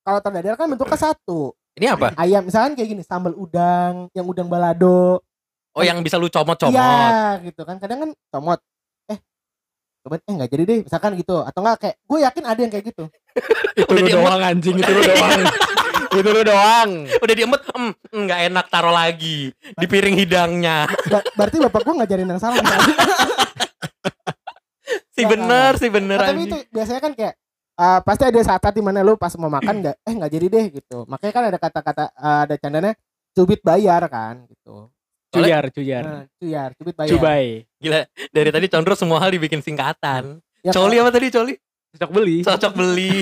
[0.00, 2.16] kalau telur dadar kan bentuknya satu Ini apa?
[2.16, 5.22] ayam misalkan kayak gini sambal udang yang udang balado
[5.70, 6.74] Oh yang bisa lu comot-comot.
[6.74, 8.58] iya gitu kan kadang kan comot
[9.06, 9.18] eh
[10.00, 12.86] coba eh nggak jadi deh misalkan gitu atau enggak kayak gue yakin ada yang kayak
[12.88, 13.04] gitu
[13.78, 15.40] Itu Udah lu doang anjing, itu lu doang.
[16.10, 16.90] itu lu doang.
[17.14, 17.84] Udah diemut, em,
[18.18, 20.88] nggak enak taruh lagi di piring hidangnya.
[21.06, 22.58] Ba- berarti bapak gue ngajarin yang salah
[25.18, 27.34] Si Nggak, bener, si bener Nah, tapi itu biasanya kan kayak
[27.74, 30.64] eh, pasti ada saat-saat di mana lu pas mau makan nggak eh nggak jadi deh
[30.78, 32.92] gitu makanya kan ada kata-kata eh, ada candanya
[33.34, 34.86] cubit bayar kan gitu
[35.28, 36.02] Cuyar, cuyar.
[36.08, 37.68] nah, cuyar cubit bayar Cubai.
[37.76, 38.00] Gila,
[38.32, 40.40] dari tadi Condro semua hal dibikin singkatan.
[40.64, 41.52] Ya, Coli apa tadi coli?
[41.92, 42.36] Cocok beli.
[42.40, 43.12] Cocok beli.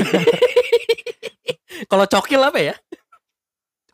[1.90, 2.74] Kalau cokil apa ya?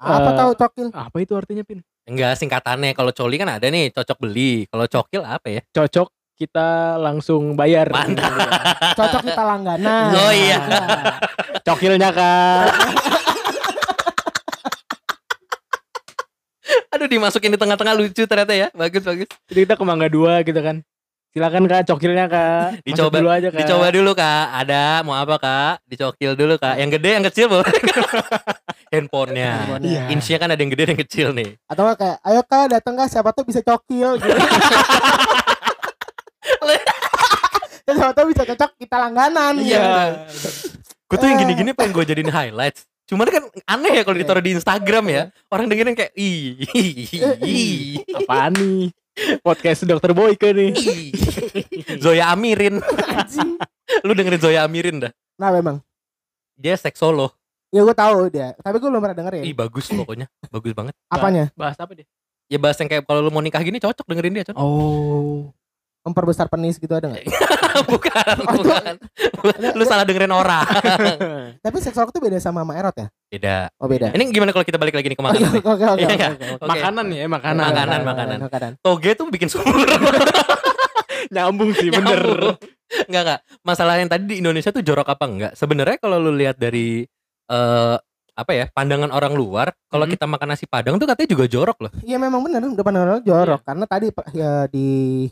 [0.03, 1.81] apa Eh, tahu cokil Apa itu artinya, Pin?
[2.05, 2.93] Enggak singkatannya.
[2.93, 4.67] Kalau coli kan ada nih cocok beli.
[4.69, 5.61] Kalau cokil apa ya?
[5.71, 7.89] Cocok kita langsung bayar.
[7.89, 8.33] Mantap.
[8.99, 10.59] cocok kita langganan Oh, iya.
[11.67, 12.67] Cokilnya kak.
[16.93, 18.69] Aduh dimasukin di tengah-tengah lucu ternyata ya.
[18.73, 19.27] Bagus bagus.
[19.49, 20.83] Jadi kita ke Mangga Dua gitu kan.
[21.33, 22.77] Silakan kak, cokilnya kak.
[22.77, 23.59] Masuk Dicoba- dulu aja kak.
[23.65, 24.45] Dicoba dulu kak.
[24.53, 25.75] Ada mau apa kak?
[25.89, 26.77] Dicokil dulu kak.
[26.77, 27.73] Yang gede yang kecil boleh.
[28.93, 29.81] Handphonenya.
[29.81, 30.03] Iya.
[30.13, 31.57] Insinya kan ada yang gede dan yang kecil nih.
[31.65, 34.37] atau kayak ayo kak datang kak siapa tuh bisa cokil gitu.
[37.83, 40.23] Dan siapa tuh bisa cocok kita langganan Iya.
[40.25, 40.49] gitu.
[41.07, 42.87] Gue tuh yang gini-gini pengen gue jadiin highlights.
[43.05, 45.23] Cuman kan aneh ya kalau ditaruh di Instagram ya.
[45.47, 46.63] Orang dengerin kayak ih.
[47.43, 48.89] ih, Apaan nih?
[49.39, 50.71] Podcast Dokter Boyke nih.
[50.73, 51.11] ih.
[51.99, 52.81] Zoya Amirin.
[52.81, 53.59] Anjing.
[54.07, 55.13] Lu dengerin Zoya Amirin dah.
[55.35, 55.83] nah memang
[56.55, 57.35] Dia seks solo.
[57.69, 60.29] ya gue tahu dia tapi gue belum pernah dengerin Ih bagus pokoknya.
[60.47, 60.95] Bagus banget.
[61.09, 62.07] apanya Bahas apa deh?
[62.47, 64.55] Ya bahas yang kayak kalau lu mau nikah gini cocok dengerin dia, Con.
[64.55, 65.51] Oh.
[66.03, 67.25] Memperbesar penis gitu ada nggak
[67.93, 68.95] bukan, Oh, bukan.
[69.73, 70.67] Lu salah dengerin orang.
[71.65, 73.57] tapi seksual itu beda sama sama erot ya Beda.
[73.79, 75.41] oh beda Ini gimana kalau kita balik lagi nih ke Oh, makanan?
[75.41, 75.63] iya, nih?
[75.63, 76.67] oke oke oke Iya oke, oke.
[76.69, 77.63] Makanan ya, makanan.
[77.65, 78.39] Makanan, makanan.
[78.43, 79.73] makanan Toge tuh bikin subur.
[81.31, 82.21] Nyambung sih, bener.
[82.21, 82.57] Nyambung.
[83.09, 83.41] Enggak enggak.
[83.63, 85.53] Masalah yang tadi di Indonesia tuh jorok apa enggak?
[85.55, 87.07] Sebenarnya kalau lu lihat dari
[87.49, 87.97] eh
[88.33, 90.13] apa ya pandangan orang luar kalau Mhm.
[90.13, 93.61] kita makan nasi padang tuh katanya juga jorok loh Iya memang benar udah pandang jorok
[93.61, 94.87] karena tadi ya di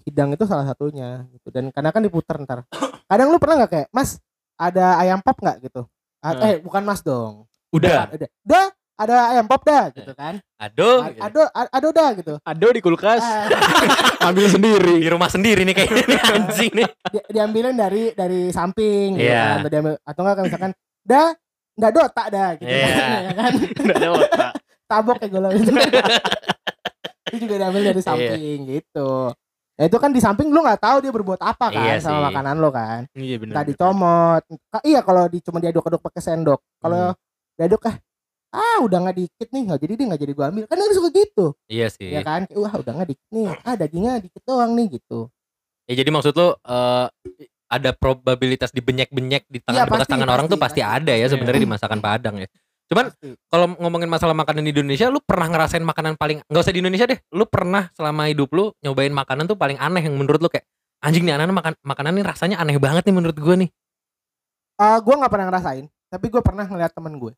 [0.05, 2.69] hidang itu salah satunya gitu dan karena kan diputer ntar.
[3.07, 4.21] Kadang lu pernah nggak kayak Mas
[4.55, 5.89] ada ayam pop nggak gitu?
[6.21, 6.45] A- Nah.
[6.47, 7.49] Eh bukan Mas dong.
[7.71, 8.29] udah Ada.
[8.43, 10.37] Dah ada ayam pop dah gitu kan.
[10.55, 12.35] aduh A- Ado ado dah gitu.
[12.39, 13.49] Ado di kulkas, Ah,
[14.29, 15.01] ambil sendiri.
[15.01, 19.41] di rumah sendiri nih kayaknya nih, anjing nih di- diambilin dari dari samping gitu Iya.
[19.41, 19.57] kan.
[19.57, 21.29] Atau, diambil, atau enggak kan misalkan dah
[21.81, 22.87] nggak dota dah gitu Iya.
[23.27, 23.53] ya kan.
[23.57, 24.53] Nggak ada otak.
[24.85, 25.73] Tabok kayak gue itu.
[27.31, 27.88] itu juga diambil Iya.
[27.90, 29.11] dari samping gitu.
[29.75, 32.25] Ya itu kan di samping lu nggak tahu dia berbuat apa kan Iya sama sih.
[32.29, 33.01] makanan lo kan.
[33.12, 33.53] Iya benar.
[33.57, 34.43] Entah dicomot.
[34.83, 36.61] Iya kalau di cuma diaduk-aduk pakai sendok.
[36.77, 37.16] Kalau
[37.57, 37.97] diaduk ah
[38.51, 41.14] ah udah nggak dikit nih nggak jadi dia nggak jadi gua ambil kan dia suka
[41.14, 44.99] gitu iya sih ya kan wah udah nggak dikit nih ah dagingnya dikit doang nih
[44.99, 45.31] gitu
[45.87, 47.07] ya jadi maksud lu eh,
[47.71, 50.99] ada probabilitas dibenyek-benyek di tangan Iya, di bekas pasti, tangan orang tuh pasti pasti, pasti.
[51.07, 51.27] ada ya Iya.
[51.31, 52.49] sebenarnya di masakan Padang ya.
[52.91, 53.29] Cuman Pasti.
[53.47, 57.07] kalau ngomongin masalah makanan di Indonesia lu pernah ngerasain makanan paling nggak usah di Indonesia
[57.07, 60.67] deh lu pernah selama hidup lu nyobain makanan tuh paling aneh yang menurut lu kayak
[60.99, 63.71] anjing nih anak makan makanan ini rasanya aneh banget nih menurut gua nih.
[64.75, 67.33] Ah, gua nggak pernah ngerasain tapi gue pernah ngeliat temen gue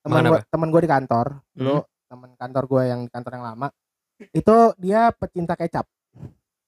[0.00, 3.68] temen gue temen gue di kantor dulu temen kantor gue yang di kantor yang lama
[4.32, 5.84] itu dia pecinta kecap.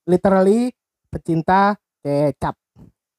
[0.05, 0.69] Literally
[1.09, 2.60] pecinta kecap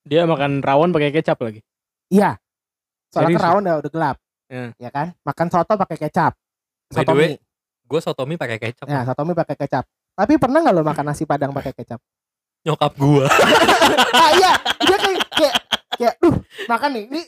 [0.02, 1.62] Dia makan rawon pakai kecap lagi.
[2.10, 2.38] iya.
[3.12, 3.42] Soalnya Serius?
[3.44, 4.18] kan rawon udah, udah gelap.
[4.48, 4.64] Ya.
[4.80, 5.08] ya kan?
[5.22, 6.32] Makan soto pakai kecap.
[6.32, 7.40] By the soto way, mie
[7.92, 9.84] gue sotomi pakai kecap ya soto mie pakai kecap.
[10.16, 12.00] Tapi pernah nggak lo makan nasi padang pakai kecap?
[12.64, 13.28] Nyokap gua.
[14.16, 15.56] Ah iya dia kayak kayak
[16.00, 16.36] kayak duh
[16.68, 17.04] makan nih.
[17.12, 17.22] Ini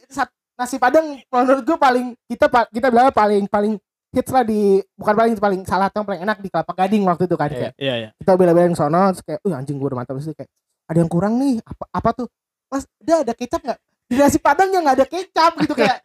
[0.56, 3.74] nasi padang menurut gue paling kita kita bilang paling paling
[4.14, 7.34] hits lah di bukan paling paling salah atau paling enak di kelapa gading waktu itu
[7.36, 7.74] kan Iya, kayak.
[7.82, 8.10] iya, iya.
[8.14, 10.16] kita bela-belain sono terus kayak uh anjing gue udah mantap.
[10.16, 10.52] Terus kayak
[10.88, 11.60] ada yang kurang nih.
[11.66, 12.28] Apa apa tuh
[12.74, 13.80] mas udah ada kecap nggak?
[14.10, 16.02] Di nasi padangnya nggak ada kecap gitu kayak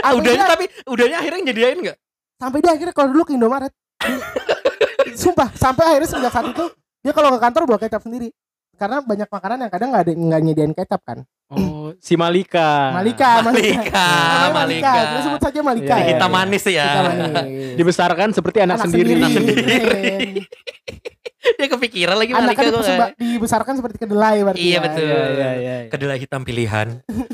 [0.00, 1.98] Ah, udahnya tapi udahnya akhirnya nyediain nggak?
[2.40, 3.72] Sampai dia akhirnya kalau dulu ke Indomaret.
[5.20, 6.64] Sumpah sampai akhirnya sejak saat itu
[7.04, 8.32] dia kalau ke kantor bawa kecap sendiri.
[8.76, 11.18] Karena banyak makanan yang kadang nggak ada nggak nyediain kecap kan.
[11.46, 12.90] Oh, si Malika.
[12.90, 14.08] Malika Malika
[14.50, 15.94] Namanya Malika kita sebut saja Malika.
[15.94, 16.08] Iya, ya.
[16.12, 16.84] hitam manis ya.
[16.90, 17.76] Hitam manis.
[17.78, 19.14] Dibesarkan seperti anak, sendiri.
[19.14, 20.42] Anak sendiri.
[21.58, 24.80] dia kepikiran lagi Malika gua dibesar- nggak- dibesarkan seperti kedelai berarti Iya, ya.
[24.80, 25.06] betul.
[25.06, 25.76] Iya, iya, iya.
[25.88, 26.88] kedelai hitam pilihan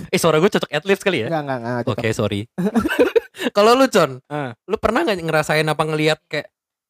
[0.06, 1.76] eh suara gue cocok atlet kali ya Enggak, enggak, enggak.
[1.84, 2.14] Oke cocok.
[2.14, 2.40] sorry.
[3.56, 4.52] Kalau lu Con, Ah.
[4.64, 6.46] lu pernah nggak ngerasain apa ngelihat kayak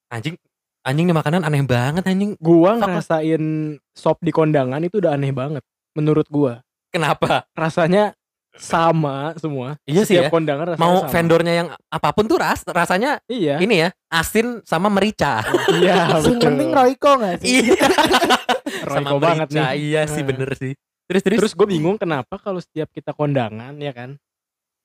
[0.08, 0.36] anjing
[0.82, 2.34] anjing nih makanan aneh banget anjing.
[2.36, 3.42] Gua ngerasain
[3.88, 6.60] sop di kondangan itu udah aneh banget menurut gua.
[6.90, 7.48] Kenapa?
[7.54, 8.12] Rasanya
[8.52, 9.80] sama semua.
[9.82, 10.30] Iya sih Setiap ya.
[10.30, 11.08] kondangan rasanya Mau sama.
[11.08, 13.56] vendornya yang apa pun tuh ras rasanya Iya.
[13.58, 15.40] ini ya asin sama merica.
[15.72, 16.40] Iya, Yang betul.
[16.42, 17.48] penting Royco enggak sih?
[17.64, 17.84] Iya.
[18.88, 19.64] Royco sama banget merica.
[19.64, 19.74] nih.
[19.78, 20.26] Iya sih Ah.
[20.26, 20.72] bener sih.
[21.02, 21.38] Terus terus.
[21.40, 24.16] Terus gue bingung kenapa kalau setiap kita kondangan ya kan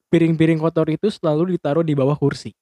[0.08, 2.56] piring-piring kotor itu selalu ditaruh di bawah kursi.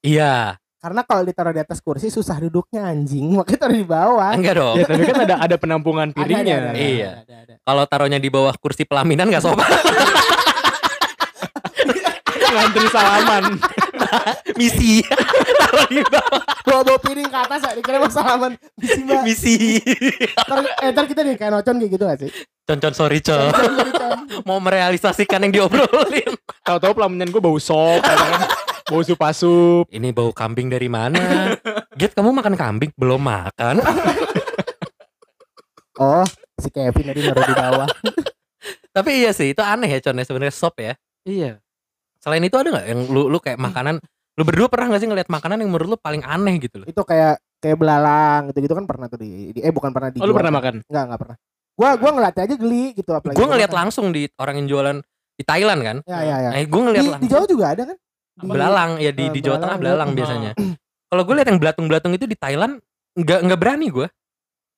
[0.00, 0.56] Iya.
[0.84, 4.36] Karena kalau ditaruh di atas kursi susah duduknya anjing, makanya taruh di bawah.
[4.36, 4.76] Enggak dong.
[4.76, 6.56] Ya tapi kan ada ada penampungan piringnya.
[6.60, 7.08] ada, ada, Iya.
[7.08, 7.54] ada, ada, ada.
[7.64, 9.64] Kalau taruhnya di bawah kursi pelaminan nggak sopan.
[12.54, 13.44] Ngantri salaman.
[14.60, 15.00] Misi.
[15.08, 18.52] Taruh di bawah Bawa bawa piring ke atas ya, dikira mau salaman.
[18.76, 19.22] Misi mbak.
[19.24, 19.54] misi.
[20.36, 22.30] Ntar, eh, ntar kita nih kayak nocon kayak gitu gak sih?
[22.64, 23.52] Con-con sorry Con.
[24.48, 26.32] Mau merealisasikan yang diobrolin.
[26.64, 28.63] Tahu-tahu pelaminan gue bau sop, ya kan?
[28.84, 29.84] Bau sup-sup.
[29.88, 31.56] Ini bau kambing dari mana?
[31.96, 32.90] Get kamu makan kambing?
[32.94, 33.80] Belum makan?
[35.94, 36.26] Oh,
[36.58, 37.86] si Kevin tadi naruh di bawah.
[38.98, 40.98] Tapi iya sih, itu aneh ya Con ya sebenarnya sop ya.
[41.22, 41.62] Iya.
[42.18, 44.02] Selain itu ada nggak yang lu lu kayak makanan
[44.34, 46.86] lu berdua pernah nggak sih ngeliat makanan yang menurut lu paling aneh gitu loh?
[46.90, 50.26] Itu kayak kayak belalang gitu-gitu kan pernah tuh di, di- eh bukan pernah di Oh,
[50.26, 50.82] lu pernah makan?
[50.82, 51.36] Enggak, enggak pernah.
[51.78, 53.36] Gua gua ngeliat aja geli gitu apalagi.
[53.38, 53.80] Gue gua ngeliat makan.
[53.86, 54.96] langsung di orang yang jualan
[55.38, 55.96] di Thailand kan.
[56.10, 56.50] Ya ya ya.
[56.50, 57.30] Nah, gue ngeliat Di, di langsung.
[57.30, 57.96] Jawa juga ada kan?
[58.38, 60.52] Belalang ya di Eh, di Jawa Tengah belalang, belalang biasanya.
[61.10, 62.82] Kalau gue liat yang belatung-belatung itu di Thailand
[63.14, 64.06] nggak nggak berani gue.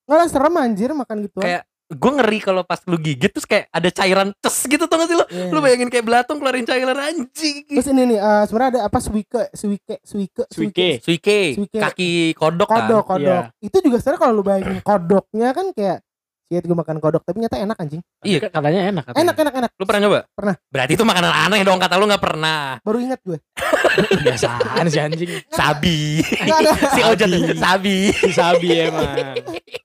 [0.05, 1.41] Enggak lah serem anjir makan gitu.
[1.41, 5.07] Kayak gue ngeri kalau pas lu gigit terus kayak ada cairan ces gitu tau gak
[5.07, 5.25] sih lu?
[5.31, 5.49] Iya.
[5.55, 7.63] Lu bayangin kayak belatung keluarin cairan anjing.
[7.63, 10.89] Terus ini nih eh, sebenarnya ada apa suike, suike, suike, Suike.
[11.01, 11.79] Suike, Suike.
[11.79, 12.85] kaki kodok, kan.
[12.91, 13.43] kodok, kodok.
[13.57, 13.63] Iya.
[13.63, 15.97] Itu juga sebenarnya kalau lu bayangin kodoknya kan kayak
[16.47, 17.99] Shit gue makan kodok tapi nyata enak anjing.
[18.23, 18.39] Iya.
[18.39, 19.23] Iya, katanya enak katanya.
[19.27, 19.71] Enak enak enak.
[19.75, 20.19] Lu pernah nyoba?
[20.31, 20.55] Pernah.
[20.71, 22.79] Berarti itu makanan aneh dong kata lu nggak pernah.
[22.87, 23.35] Baru ingat gue.
[24.23, 25.31] Biasaan si anjing.
[25.51, 26.23] Sabi.
[26.95, 27.51] Si Ojat Sabi.
[27.59, 27.97] sabi.
[28.15, 29.11] Si sabi emang.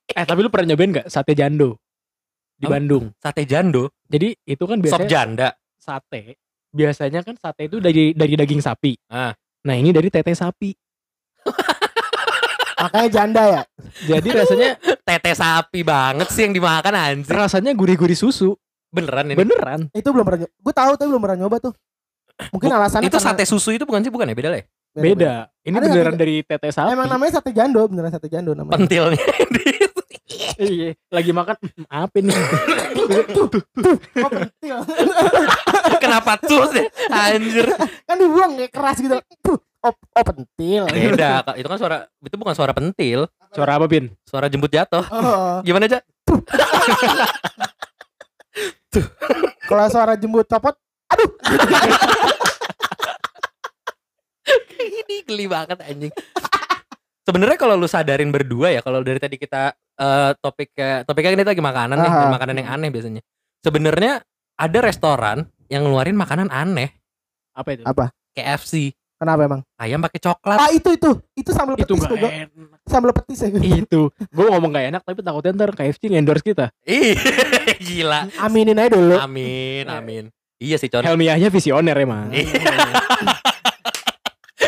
[0.07, 1.83] Eh tapi lu pernah nyobain gak sate jando
[2.55, 2.79] di Apa?
[2.79, 3.11] Bandung?
[3.18, 5.48] Sate jando, Jadi itu kan sop biasanya janda.
[5.75, 6.38] sate.
[6.70, 8.94] Biasanya kan sate itu dari dari daging sapi.
[9.11, 9.35] Ah.
[9.66, 10.70] Nah ini dari tete sapi.
[12.83, 13.62] Makanya janda ya.
[14.09, 14.71] Jadi rasanya
[15.03, 17.31] Tete sapi banget sih yang dimakan anjir.
[17.31, 18.59] rasanya gurih-gurih susu.
[18.88, 19.38] Beneran ini.
[19.38, 19.81] Beneran.
[19.90, 21.73] Itu belum pernah gue tahu tapi belum pernah nyoba tuh.
[22.51, 24.66] Mungkin Bu- alasannya itu karena- sate susu itu bukan sih bukan ya beda lah ya?
[24.92, 25.33] Beda.
[25.62, 26.90] Ini Ada beneran satu- dari tete sapi.
[26.90, 28.77] Emang namanya sate jando, beneran sate jando namanya.
[28.77, 29.23] Pentilnya.
[30.55, 32.33] Iya, lagi makan "Hmm, apa nih?
[34.16, 34.79] Oh, pentil.
[35.99, 36.85] Kenapa tuh sih?
[37.09, 37.66] Anjir.
[38.05, 39.16] kan dibuang kayak keras gitu.
[39.40, 40.83] Tuh, oh, oh pentil.
[40.88, 41.55] Beda, Kak.
[41.59, 44.09] itu kan suara itu bukan suara pentil, Suara apa, Pin?
[44.25, 45.05] suara jemput jatuh.
[45.11, 46.01] Oh, Gimana aja?
[49.68, 50.75] kalau suara jembut copot,
[51.09, 51.31] aduh.
[54.83, 56.12] Ini geli banget anjing.
[57.23, 61.62] Sebenarnya kalau lu sadarin berdua ya, kalau dari tadi kita eh topiknya topiknya ini lagi
[61.62, 62.31] makanan nih, Aha.
[62.35, 63.23] makanan yang aneh biasanya.
[63.62, 64.18] Sebenarnya
[64.59, 66.90] ada restoran yang ngeluarin makanan aneh,
[67.55, 67.83] Apa itu?
[67.87, 68.11] Apa?
[68.35, 68.90] KFC,
[69.23, 69.61] Kenapa emang?
[69.79, 70.59] ayam pakai coklat.
[70.59, 72.51] Ah itu itu, itu sambal Itu petis gak enak.
[72.83, 73.55] Sambal petis ya.
[73.55, 74.11] itu.
[74.11, 76.75] Gue ngomong gak enak tapi takutnya ntar KFC endorse kita.
[76.83, 77.15] Ih,
[77.87, 78.27] gila.
[78.37, 79.15] Aminin aja dulu.
[79.15, 80.25] Amin, amin.
[80.59, 81.03] Iya sih, Con.
[81.03, 82.35] Helmiahnya visioner emang.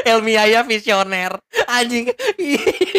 [0.05, 1.35] Helmi Yahya visioner.
[1.67, 2.13] Anjing.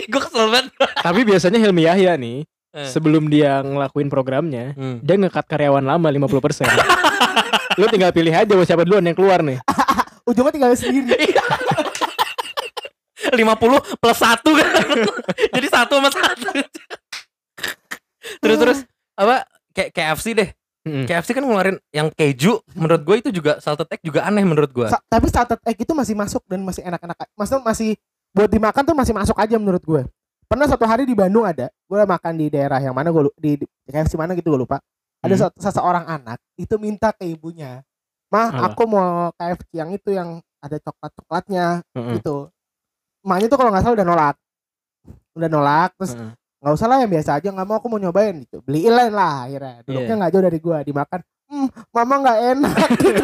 [0.06, 0.74] Gue kesel banget.
[0.98, 2.44] tapi biasanya Helmi Yahya nih
[2.76, 2.92] Eh.
[2.92, 5.00] sebelum dia ngelakuin programnya, Hmm.
[5.00, 6.68] dia ngekat karyawan lama 50%.
[7.80, 9.64] Lu tinggal pilih aja mau siapa duluan yang keluar nih.
[10.26, 11.30] Ujungnya tinggal sendiri.
[13.26, 13.42] 50
[13.98, 14.72] plus 1 kan.
[15.58, 16.50] Jadi satu sama satu.
[18.42, 18.80] terus terus
[19.16, 20.50] apa kayak KFC deh.
[20.86, 21.10] Mm.
[21.10, 24.86] KFC kan ngeluarin yang keju menurut gue itu juga salted egg juga aneh menurut gue.
[24.86, 27.18] Sa- tapi salted egg itu masih masuk dan masih enak-enak.
[27.34, 27.98] Maksudnya masih
[28.30, 30.02] buat dimakan tuh masih masuk aja menurut gue.
[30.46, 33.66] Pernah satu hari di Bandung ada, gue makan di daerah yang mana gue di, di
[33.90, 34.78] KFC mana gitu gue lupa.
[35.26, 35.42] Ada Hmm.
[35.50, 37.82] satu- seseorang anak itu minta ke ibunya,
[38.36, 38.66] mah Apa?
[38.70, 42.20] aku mau KFC yang itu yang ada coklat coklatnya Mm-mm.
[42.20, 42.52] gitu.
[43.22, 44.36] Emaknya tuh kalau nggak salah udah nolak,
[45.34, 46.36] udah nolak terus Mm-mm.
[46.36, 49.36] nggak usah lah yang biasa aja nggak mau aku mau nyobain gitu beliin lah lah
[49.46, 50.18] akhirnya duduknya Iya.
[50.18, 53.22] nggak jauh dari gua dimakan hmm, mama nggak enak gitu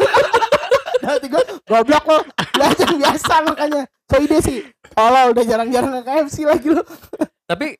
[1.02, 2.18] nanti gua goblok lo
[2.54, 4.58] belajar biasa makanya so ide sih
[4.94, 6.82] kalau udah jarang-jarang ke KFC lagi lo
[7.42, 7.74] Tapi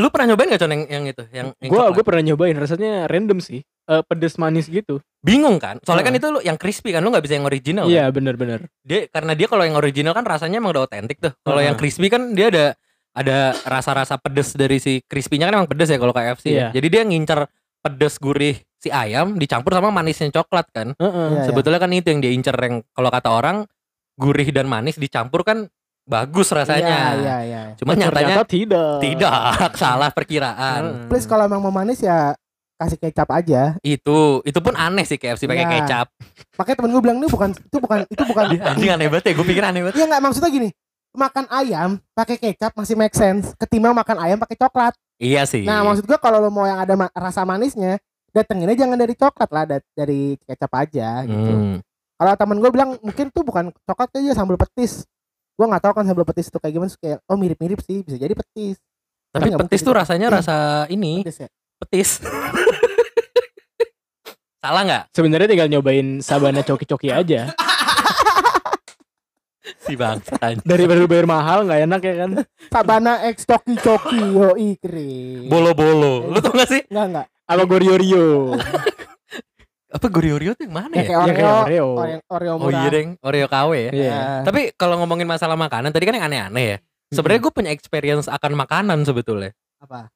[0.00, 1.24] lu pernah nyobain gak con yang, yang itu?
[1.28, 3.60] Yang, yang Gua gue pernah nyobain rasanya random sih.
[3.86, 4.98] Eh, pedes manis gitu.
[5.22, 5.78] bingung kan?
[5.86, 6.22] Soalnya kan Heeh.
[6.22, 7.86] itu lu yang crispy kan lu nggak bisa yang original.
[7.86, 7.94] kan?
[7.94, 8.66] Iya bener-bener.
[8.82, 11.34] Dia karena dia kalau yang original kan rasanya emang udah otentik tuh.
[11.42, 11.70] Kalau Heeh.
[11.70, 12.66] yang crispy kan dia ada
[13.16, 16.46] ada rasa-rasa pedes dari si crispy-nya kan emang pedes ya kalau KFC.
[16.50, 16.58] Iya.
[16.58, 16.68] Ya.
[16.78, 17.40] Jadi dia ngincer
[17.82, 20.88] pedes gurih si ayam dicampur sama manisnya coklat kan.
[20.98, 21.28] Heeh.
[21.38, 23.56] Iya, Sebetulnya kan itu yang dia incer yang kalau kata orang
[24.18, 25.70] gurih dan manis dicampur kan
[26.06, 26.86] bagus rasanya.
[26.86, 28.98] iya iya iya Cuma nyatanya Ternyata tidak.
[29.02, 29.34] tidak,
[29.82, 30.80] salah perkiraan.
[30.86, 31.06] Heeh.
[31.06, 32.32] please kalau emang mau manis ya
[32.76, 35.72] kasih kecap aja Itu itu pun aneh sih KFC pakai Iya.
[35.80, 36.06] kecap.
[36.54, 39.46] makanya temen gue bilang ini bukan itu bukan itu bukan anjing aneh banget ya, gue
[39.46, 39.94] pikir aneh banget.
[39.96, 40.68] Iya nggak maksudnya gini
[41.12, 45.64] makan ayam pakai kecap masih make sense ketimbang makan ayam pakai coklat Iya sih.
[45.64, 47.96] Nah maksud gua kalau lo mau yang ada ma- rasa manisnya
[48.28, 51.50] datenginnya jangan dari coklat lah da- dari kecap aja gitu.
[51.50, 51.76] Hmm.
[52.14, 55.08] Kalau temen gue bilang mungkin tuh bukan coklat aja sambal petis.
[55.56, 58.32] Gua nggak tahu kan sambal petis itu kayak gimana kayak oh mirip-mirip sih bisa jadi
[58.36, 58.76] petis.
[59.32, 60.00] Tapi nggak petis tuh gitu.
[60.00, 60.56] rasanya rasa
[60.88, 61.48] ini, Petis ya.
[61.80, 62.10] petis.
[64.60, 65.02] Salah nggak?
[65.14, 67.48] Sebenarnya tinggal nyobain sabana coki-coki aja.
[69.82, 70.18] Si bang.
[70.62, 72.30] Daripada lu bayar mahal nggak enak ya kan?
[72.70, 75.46] Sabana X coki coki yo ikri.
[75.50, 76.30] Bolo-bolo.
[76.30, 76.82] Lu tau gak sih?
[76.90, 77.26] Enggak enggak.
[77.46, 78.54] Apa Gorio-rio?
[79.96, 81.02] Apa Gorio-Rio tuh yang mana Ya, ya?
[81.02, 81.32] kayak Ya Oreo.
[81.32, 81.86] kayak Oreo.
[81.96, 82.76] Oreo, Oreo Oh murah.
[82.78, 83.90] iya deng, Oreo KW ya.
[83.90, 84.04] Iya.
[84.06, 84.20] Ya.
[84.44, 86.78] Tapi kalau ngomongin masalah makanan, tadi kan yang aneh-aneh ya.
[87.08, 89.56] Sebenarnya gue punya experience akan makanan sebetulnya.
[89.76, 90.10] apa?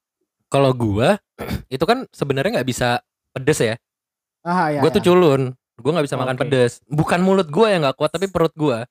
[0.46, 1.16] Kalau gua
[1.72, 3.76] itu kan sebenarnya nggak bisa pedes ya.
[4.40, 4.80] Ah ya.
[4.82, 5.06] gue tuh ya.
[5.08, 5.52] culun.
[5.76, 6.40] Gue nggak bisa makan Oke.
[6.44, 6.84] pedes.
[6.84, 8.84] Bukan mulut gue yang nggak kuat, tapi perut gue.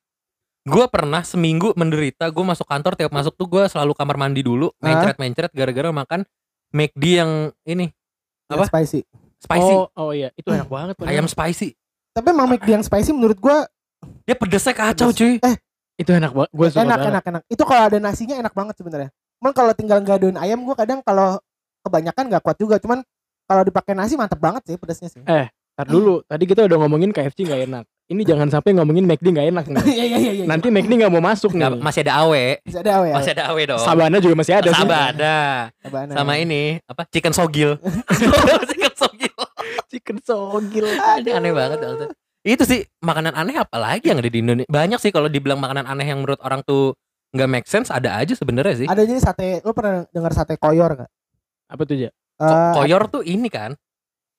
[0.63, 2.29] Gue pernah seminggu menderita.
[2.29, 6.21] Gue masuk kantor tiap masuk tuh gue selalu kamar mandi dulu, mencret-mencret gara-gara makan
[6.69, 7.31] McD yang
[7.63, 7.89] ini
[8.47, 8.65] Yang apa?
[8.69, 9.01] spicy.
[9.39, 10.93] Spicy, Oh, oh iya, itu enak banget.
[10.95, 11.11] padahal.
[11.11, 11.73] ayam spicy.
[12.11, 13.65] Tapi emang McD yang spicy menurut gua
[14.23, 15.39] Dia pedesnya kacau cuy.
[15.95, 16.49] itu enak banget.
[16.51, 17.11] Gue suka enak banget.
[17.11, 17.41] enak enak.
[17.47, 19.09] Itu kalau ada nasinya enak banget sebenarnya.
[19.39, 21.39] Cuman kalau tinggal gadoin ayam gua kadang kalau
[21.81, 22.75] kebanyakan nggak kuat juga.
[22.77, 23.03] Cuman
[23.43, 25.19] kalau dipakai nasi mantep banget sih pedasnya sih.
[25.19, 27.85] Ntar dulu, tadi kita udah ngomongin KFC nggak enak.
[28.09, 29.77] Ini jangan sampai ngomongin McD nggak enak nih.
[29.93, 30.45] Iya iya iya.
[30.49, 31.77] Nanti McD nggak mau masuk nih.
[31.77, 33.13] masih ada awe, bisa ada ya.
[33.13, 33.81] masih ada awe dong.
[33.85, 34.81] Sabana juga masih ada sih.
[34.81, 35.39] Sabada.
[35.85, 36.13] Sabana.
[36.17, 37.05] Sama ini apa?
[37.13, 37.77] Chicken sogil.
[38.73, 39.35] chicken sogil.
[39.93, 40.85] Chicken sogil.
[41.21, 42.05] Ini aneh banget Alta.
[42.41, 44.69] Itu sih makanan aneh apa lagi yang ada di Indonesia?
[44.73, 46.97] Banyak sih kalau dibilang makanan aneh yang menurut orang tuh
[47.29, 48.87] nggak make sense ada aja sebenarnya sih.
[48.89, 49.61] Ada jadi sate.
[49.61, 51.09] Lu pernah dengar sate koyor nggak?
[51.69, 52.09] Apa tuh ya?
[52.41, 53.77] Ko- koyor tuh ini kan?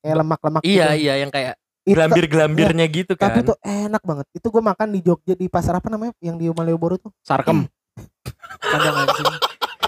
[0.00, 0.60] kayak lemak-lemak.
[0.64, 1.02] Iya gitu.
[1.06, 3.32] iya yang kayak Gelambir-gelambirnya gitu kan.
[3.32, 4.26] Tapi itu enak banget.
[4.32, 6.12] Itu gua makan di Jogja di pasar apa namanya?
[6.18, 7.10] Yang di Malioboro tuh.
[7.20, 7.64] Sarkem.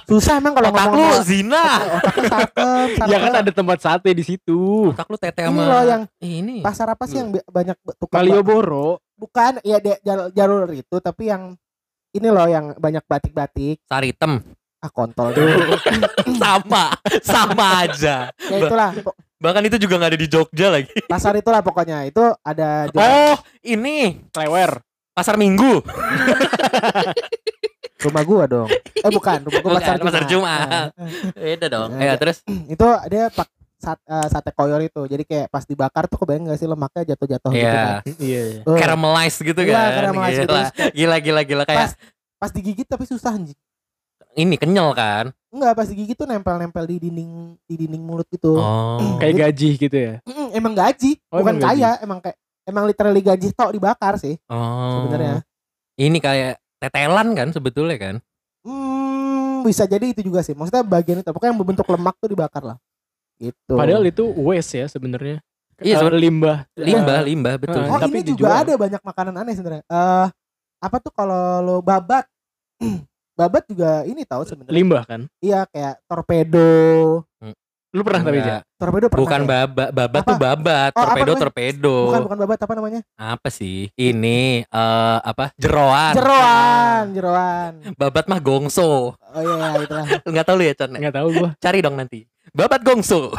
[0.03, 1.65] Susah emang kalau Otak ngomong lu zina.
[1.97, 3.21] otaknya sarkem, Ya sarkem.
[3.23, 4.91] kan ada tempat sate di situ.
[4.91, 6.57] Otak lu tete ini sama loh yang ini.
[6.61, 9.01] pasar apa sih yang banyak tukang Malioboro.
[9.15, 9.97] bukan ya dia
[10.35, 11.55] jalur, itu tapi yang
[12.11, 14.43] ini loh yang banyak batik-batik Saritem.
[14.83, 15.79] ah kontol dulu
[16.35, 16.91] sama,
[17.23, 18.35] sama aja.
[18.43, 18.91] ya itulah
[19.43, 20.95] Bahkan itu juga nggak ada di Jogja lagi.
[21.13, 24.79] pasar itulah pokoknya itu ada jual- Oh, ini Klewer.
[25.11, 25.83] pasar Minggu.
[28.03, 30.59] rumah gua dong eh bukan rumah gua Bukan, pasar pasar Jumat.
[30.59, 30.67] Jumat.
[30.67, 30.87] Ah,
[31.33, 31.91] Beda dong.
[31.93, 36.07] Nah, Ya, terus itu dia pak sat, eh, sate koyor itu jadi kayak pas dibakar
[36.07, 37.75] tuh kebayang gak sih lemaknya jatuh-jatuh gitu Iya.
[37.75, 38.43] kan Iya.
[38.61, 39.91] Eh, caramelize gitu Iya, kan.
[39.93, 40.51] caramelize gitu.
[40.51, 40.67] Gila.
[40.93, 41.93] gila gila gila kayak pas
[42.37, 43.59] pas digigit tapi susah anjing
[44.35, 45.31] ini kenyal kan.
[45.49, 47.31] enggak pas digigit tuh nempel-nempel di dinding
[47.63, 49.21] di dinding mulut gitu Oh.
[49.21, 50.15] Kayak gaji gitu ya.
[50.25, 51.69] Mm, emang gaji Oh, bukan emang gaji.
[51.77, 55.05] kaya emang kayak emang literally gaji tok dibakar sih Oh.
[55.05, 55.45] sebenarnya
[55.93, 58.17] Ini kayak tetelan kan sebetulnya kan.
[58.65, 60.51] Hmm, bisa jadi itu juga sih.
[60.51, 62.79] Maksudnya bagian itu, pokoknya yang berbentuk lemak tuh dibakar lah.
[63.37, 63.77] Gitu.
[63.77, 65.45] Padahal itu waste ya sebenarnya.
[65.79, 66.59] Iya, Eh, sebenarnya- limbah.
[66.75, 67.83] Limbah, limbah betul.
[67.83, 68.63] oh tapi ini juga dijual.
[68.65, 69.85] ada banyak makanan aneh sebenarnya.
[69.85, 70.27] Eh
[70.81, 72.25] apa tuh kalau lo babat?
[73.43, 74.75] babat juga ini tahu sebenarnya.
[74.75, 75.21] Limbah kan.
[75.39, 76.71] Iya kayak torpedo.
[77.93, 78.65] Lu pernah tapi ya?
[78.75, 79.49] Torpedo pernah Bukan ya?
[79.53, 80.31] babat, babat Apa?
[80.33, 81.97] tuh babat, Oh, torpedo torpedo.
[82.09, 83.01] Bukan bukan babat apa namanya?
[83.15, 83.93] Apa sih?
[83.93, 85.53] Ini eh apa?
[85.55, 86.17] Jeroan.
[86.17, 87.73] Jeroan, jeroan.
[87.93, 89.13] Babat mah gongso.
[89.13, 90.09] Oh iya itulah.
[90.25, 90.91] Enggak tahu lu ya, Con?
[90.91, 91.51] Enggak tahu gua.
[91.59, 92.25] Cari dong nanti.
[92.51, 93.37] Babat gongso.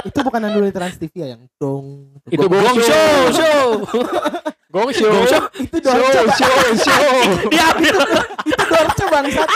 [0.00, 2.10] itu bukan yang dulu di Trans TV ya yang dong.
[2.26, 3.66] Itu Gong- Gongso, show.
[4.68, 5.08] Gong show.
[5.08, 5.42] Gong show.
[5.56, 6.36] itu Show, dorce Bang.
[6.36, 7.12] show, show.
[7.48, 7.94] Diambil.
[8.50, 9.48] itu dorce bangsat.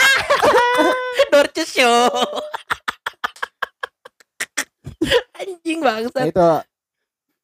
[1.33, 2.09] Dorce show.
[5.35, 6.21] Anjing Ya, bangsa.
[6.25, 6.51] itu.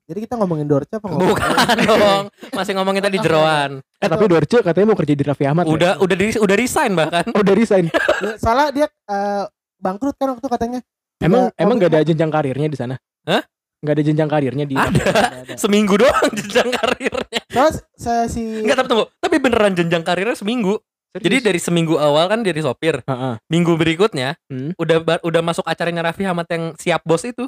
[0.08, 1.36] Jadi kita ngomongin dorce apa ngomongin?
[1.36, 2.24] Bukan dong.
[2.50, 3.84] Masih ngomongin tadi jeroan.
[4.00, 5.64] Eh tapi Dorce katanya mau kerja di Raffi Ahmad.
[5.64, 5.72] ya?
[5.76, 7.24] Udah udah di, udah resign bahkan.
[7.36, 7.92] Oh, udah resign.
[8.42, 9.44] Soalnya dia eh,
[9.76, 10.80] bangkrut kan waktu katanya.
[11.20, 12.94] Emang emang gak ada jenjang karirnya di sana?
[13.28, 13.44] Hah?
[13.78, 14.90] Gak ada jenjang karirnya di Ada.
[14.90, 15.02] Ada,
[15.46, 15.54] ada.
[15.54, 17.40] Seminggu doang jenjang karirnya.
[17.46, 19.04] Soalnya saya si Enggak tapi tunggu.
[19.22, 20.82] Tapi beneran jenjang karirnya seminggu.
[21.18, 23.00] Jadi dari seminggu awal kan dari sopir.
[23.06, 23.34] Heeh.
[23.48, 24.74] Minggu berikutnya Hmm.
[24.74, 27.46] udah udah masuk acaranya Raffi Ahmad yang siap bos itu.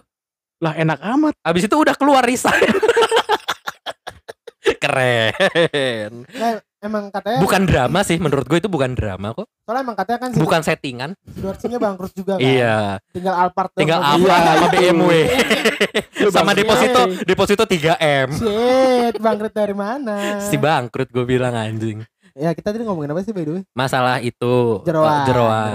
[0.62, 1.34] Lah enak amat.
[1.42, 2.62] Habis itu udah keluar resign.
[4.82, 6.24] Keren.
[6.36, 9.46] Nah, emang katanya Bukan drama sih menurut gue itu bukan drama kok.
[9.62, 11.10] soalnya emang katanya kan si Bukan settingan.
[11.22, 12.42] Dorce-nya bangkrut juga kan.
[12.42, 12.98] Iya.
[13.10, 13.70] Tinggal Alphard.
[13.72, 14.68] Tinggal Iya, apa sama itu.
[14.72, 15.12] BMW.
[16.18, 18.28] Lu sama deposito deposito 3M.
[18.32, 20.40] Shit, bangkrut dari mana?
[20.42, 22.02] Si bangkrut gue bilang anjing.
[22.32, 23.62] Ya kita tadi ngomongin apa sih by the way?
[23.70, 25.12] Masalah itu Jeroan.
[25.12, 25.72] eh, jeroan.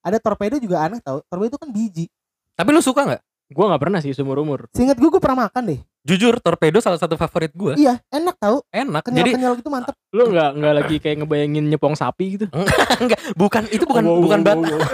[0.00, 1.20] Ada torpedo juga aneh tau.
[1.22, 2.06] Torpedo itu kan biji.
[2.52, 3.22] Tapi lu suka nggak?
[3.46, 4.66] Gua gak pernah sih seumur umur.
[4.74, 5.78] Seingat gue gue pernah makan deh.
[6.02, 7.78] Jujur torpedo salah satu favorit gue.
[7.78, 8.66] Iya, enak tau.
[8.74, 9.06] Enak.
[9.06, 9.94] Jadi Kenyal-kenyal gitu mantep.
[10.10, 12.50] Lu gak, nggak lagi kayak ngebayangin nyepong sapi gitu?
[13.02, 14.82] enggak bukan itu bukan Wow, bukan wow, bat wow, wow.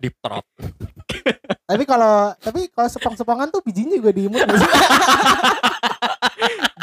[0.00, 0.48] deep throat.
[1.68, 4.64] Tapi kalau tapi kalau sepong-sepongan tuh bijinya juga diimut sih?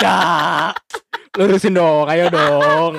[0.01, 0.69] Dah.
[1.33, 2.93] Lurusin dong, ayo dong.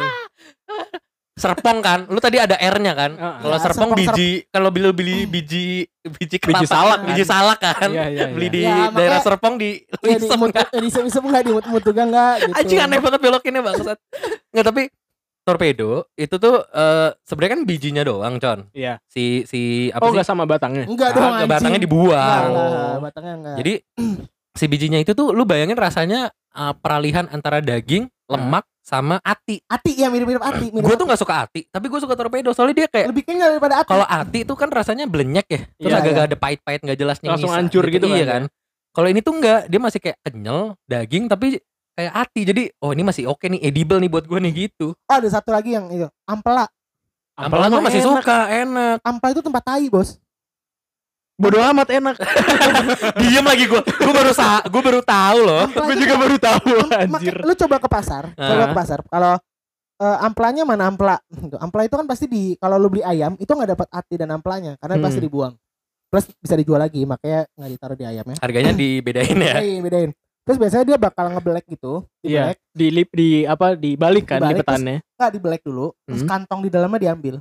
[1.39, 2.05] Serpong kan?
[2.05, 3.11] Lu tadi ada R-nya kan?
[3.15, 7.31] Ah, Kalau Ya, serpong serpong, biji kalau beli beli biji biji kelapa, salak biji kan?
[7.31, 7.89] salak kan?
[7.89, 10.67] Iya, iya, Beli di Ya, makanya- daerah Serpong di Ya Lisem diimut, kan?
[10.67, 12.59] ya disem-isem nggak diimut-imut juga nggak gitu.
[12.59, 13.99] Anjing aneh banget belokinnya bangsat.
[14.51, 14.83] Enggak tapi
[15.43, 18.69] torpedo itu tuh eh, sebenarnya kan bijinya doang, Con.
[18.71, 19.01] Iya.
[19.07, 20.19] Si si apa Oh sih?
[20.19, 20.85] gak sama batangnya?
[20.85, 21.51] Enggak dong Kagak, anjing.
[21.51, 22.45] batangnya dibuang.
[22.49, 23.57] enggak, batangnya enggak.
[23.57, 23.73] Jadi
[24.53, 26.21] si bijinya itu tuh lu bayangin rasanya
[26.53, 29.61] uh, peralihan antara daging, lemak sama ati.
[29.69, 30.73] ati ya mirip-mirip ati.
[30.73, 33.53] Mirip Gue tuh nggak suka ati, tapi gue suka torpedo soalnya dia kayak lebih kenyal
[33.53, 33.89] daripada ati.
[33.93, 36.31] kalau ati itu kan rasanya blenyek ya, terus Iya, agak-agak iya.
[36.33, 37.29] ada pahit-pahit nggak jelas nih.
[37.29, 38.57] Langsung hancur gitu iya kan, kan.
[38.97, 41.61] Kalau ini tuh enggak, dia masih kayak kenyal daging tapi
[41.93, 42.41] kayak ati.
[42.49, 44.97] Jadi oh ini masih oke nih, edible nih buat gue nih gitu.
[44.97, 46.65] Oh, ada satu lagi yang itu, ampela.
[47.37, 48.09] Ampela gue mah masih enak.
[48.25, 48.97] suka, enak.
[49.05, 50.17] Ampela itu tempat tai, Bos.
[51.39, 52.17] Bodoh amat enak.
[53.23, 55.65] Diem lagi gue, gue baru sa, gue baru tahu loh.
[55.71, 57.35] Gue juga baru tahu anjir.
[57.41, 58.69] lu coba ke pasar, coba Ah.
[58.69, 58.99] ke pasar.
[59.07, 59.35] Kalau
[59.99, 61.19] eh, amplanya mana ampla?
[61.29, 64.31] Tuh, Ampla itu kan pasti di kalau lu beli ayam itu nggak dapat ati dan
[64.31, 65.05] amplanya karena Hmm.
[65.05, 65.55] pasti dibuang.
[66.09, 68.37] Plus bisa dijual lagi, makanya nggak ditaruh di ayamnya.
[68.39, 69.55] Harganya dibedain ya.
[69.57, 70.11] Bedain, bedain.
[70.43, 74.65] Terus biasanya dia bakal ngebelek gitu, Iya, dibelek, di lip di apa dibalik kan Dibalik,
[74.65, 74.97] lipetannya.
[75.13, 76.31] nggak dibelek dulu, terus Hmm.
[76.31, 77.35] kantong di dalamnya diambil.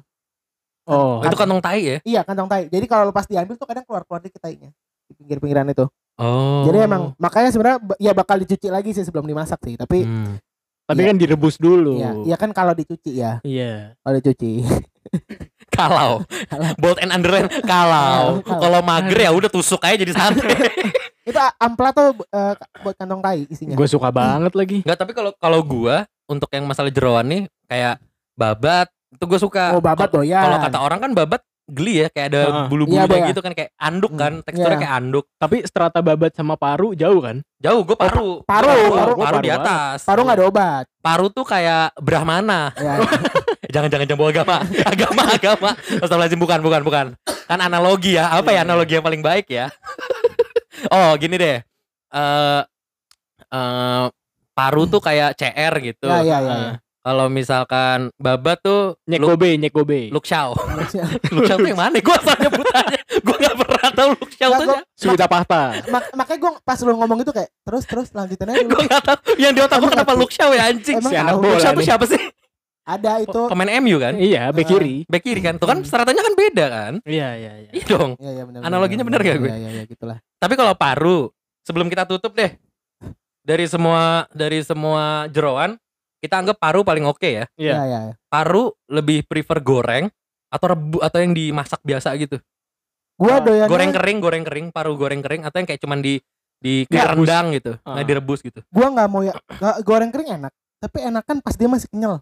[0.87, 1.19] Oh.
[1.19, 1.97] Itu kantong tai ya?
[2.01, 2.71] Iya, kantong tai.
[2.71, 4.71] Jadi kalau lepas diambil tuh kadang keluar-keluar dikit tainya
[5.07, 5.85] di pinggir-pinggiran itu.
[6.17, 6.63] Oh.
[6.65, 10.39] Jadi emang makanya sebenarnya ya bakal dicuci lagi sih sebelum dimasak sih, tapi Hmm.
[10.87, 11.07] Tapi Iya.
[11.11, 11.99] kan direbus dulu.
[11.99, 13.99] Iya, iya kan kalau dicuci ya, Iya.
[13.99, 14.63] kalau dicuci.
[15.77, 16.23] kalau
[16.79, 18.59] bold and underline kalau Kalau.
[18.59, 20.41] kalau mager ya udah tusuk aja jadi sate
[21.27, 22.55] Itu ampla tuh eh,
[22.87, 23.75] buat kantong tai isinya.
[23.75, 24.79] Gue suka banget lagi.
[24.87, 27.99] Enggak tapi kalau kalau gua untuk yang masalah jeroan nih kayak
[28.31, 30.43] babat itu gue suka Oh, babat Kalau- doyan.
[30.43, 32.67] kalau kata orang kan babat geli ya kayak ada Heeh.
[32.67, 33.27] bulu-bulunya Iya, Boy, ya.
[33.27, 34.83] gitu kan kayak anduk Hmm, kan teksturnya iya.
[34.83, 37.43] kayak anduk Tapi strata babat sama paru jauh kan?
[37.57, 39.13] jauh gue paru Oh, paru, paru, paru.
[39.17, 40.83] paru, di Paru atas Paru nggak ada obat.
[40.97, 43.03] paru tuh kayak brahmana Ya.
[43.67, 44.55] jangan jangan jangan bawa agama
[44.91, 47.05] agama agama Astagfirullahaladzim bukan bukan bukan
[47.45, 48.63] kan analogi ya apa ya Iya.
[48.63, 49.67] analogi yang paling baik ya
[50.95, 51.57] oh gini deh
[52.07, 52.61] eh
[53.45, 54.05] eh,
[54.53, 56.71] paru tuh kayak CR gitu Ya, ya, ya, ya.
[57.07, 60.11] Kalau misalkan babat tuh Nyek Lu- gobe, nyek gobe.
[60.11, 60.51] Luk Xiao
[61.31, 64.59] Luk Xiao tuh yang mana gue asal nyebutannya gue gak pernah tahu Luk Xiao Nggak,
[64.59, 65.61] tuh gua- Suwita pahta.
[65.87, 69.19] Mak- makanya gue pas lu ngomong itu kayak terus terus lanjutin aja gue gak tahu
[69.37, 70.21] yang di otak gue Emang kenapa ngerti?
[70.21, 72.21] Luk Xiao ya anjing Emang Si anak bola Xiao tuh siapa sih
[72.83, 73.41] Ada itu.
[73.47, 74.95] pemain MU kan Iya, bek kiri.
[75.05, 77.69] back kiri kan tuh kan stratanya kan beda kan Iya, iya, iya.
[77.73, 78.59] iya dong Iya iya benar.
[78.63, 79.47] Analoginya bener gak gue?
[79.47, 80.19] Iya iya iya gitulah.
[80.35, 81.27] Tapi kalau paru,
[81.63, 82.51] sebelum kita tutup deh,
[83.41, 85.75] dari semua dari semua jeroan,
[86.27, 87.47] kita anggap paru paling oke ya.
[87.55, 87.73] Iya.
[87.73, 87.99] Iya iya.
[88.03, 88.13] iya.
[88.27, 90.05] Paru lebih prefer goreng
[90.47, 92.37] atau rebu atau yang dimasak biasa gitu.
[93.17, 96.21] Gua Ah, doyan Goreng kering, goreng kering, paru goreng kering atau yang kayak cuman di
[96.57, 97.97] di kayak rendang gitu, Ah.
[97.97, 98.61] nggak direbus gitu.
[98.69, 100.53] Gua nggak mau ya nggak- goreng kering enak.
[100.77, 102.21] Tapi enakan pas dia masih kenyal.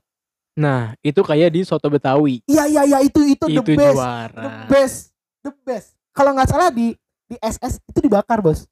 [0.56, 2.40] Nah, itu kayak di soto Betawi.
[2.48, 3.92] Iya iya iya itu itu, the itu best.
[3.92, 4.44] The juara.
[4.66, 4.98] best.
[5.44, 5.88] The best.
[6.16, 6.96] Kalau nggak salah di
[7.28, 8.64] di SS itu dibakar bos.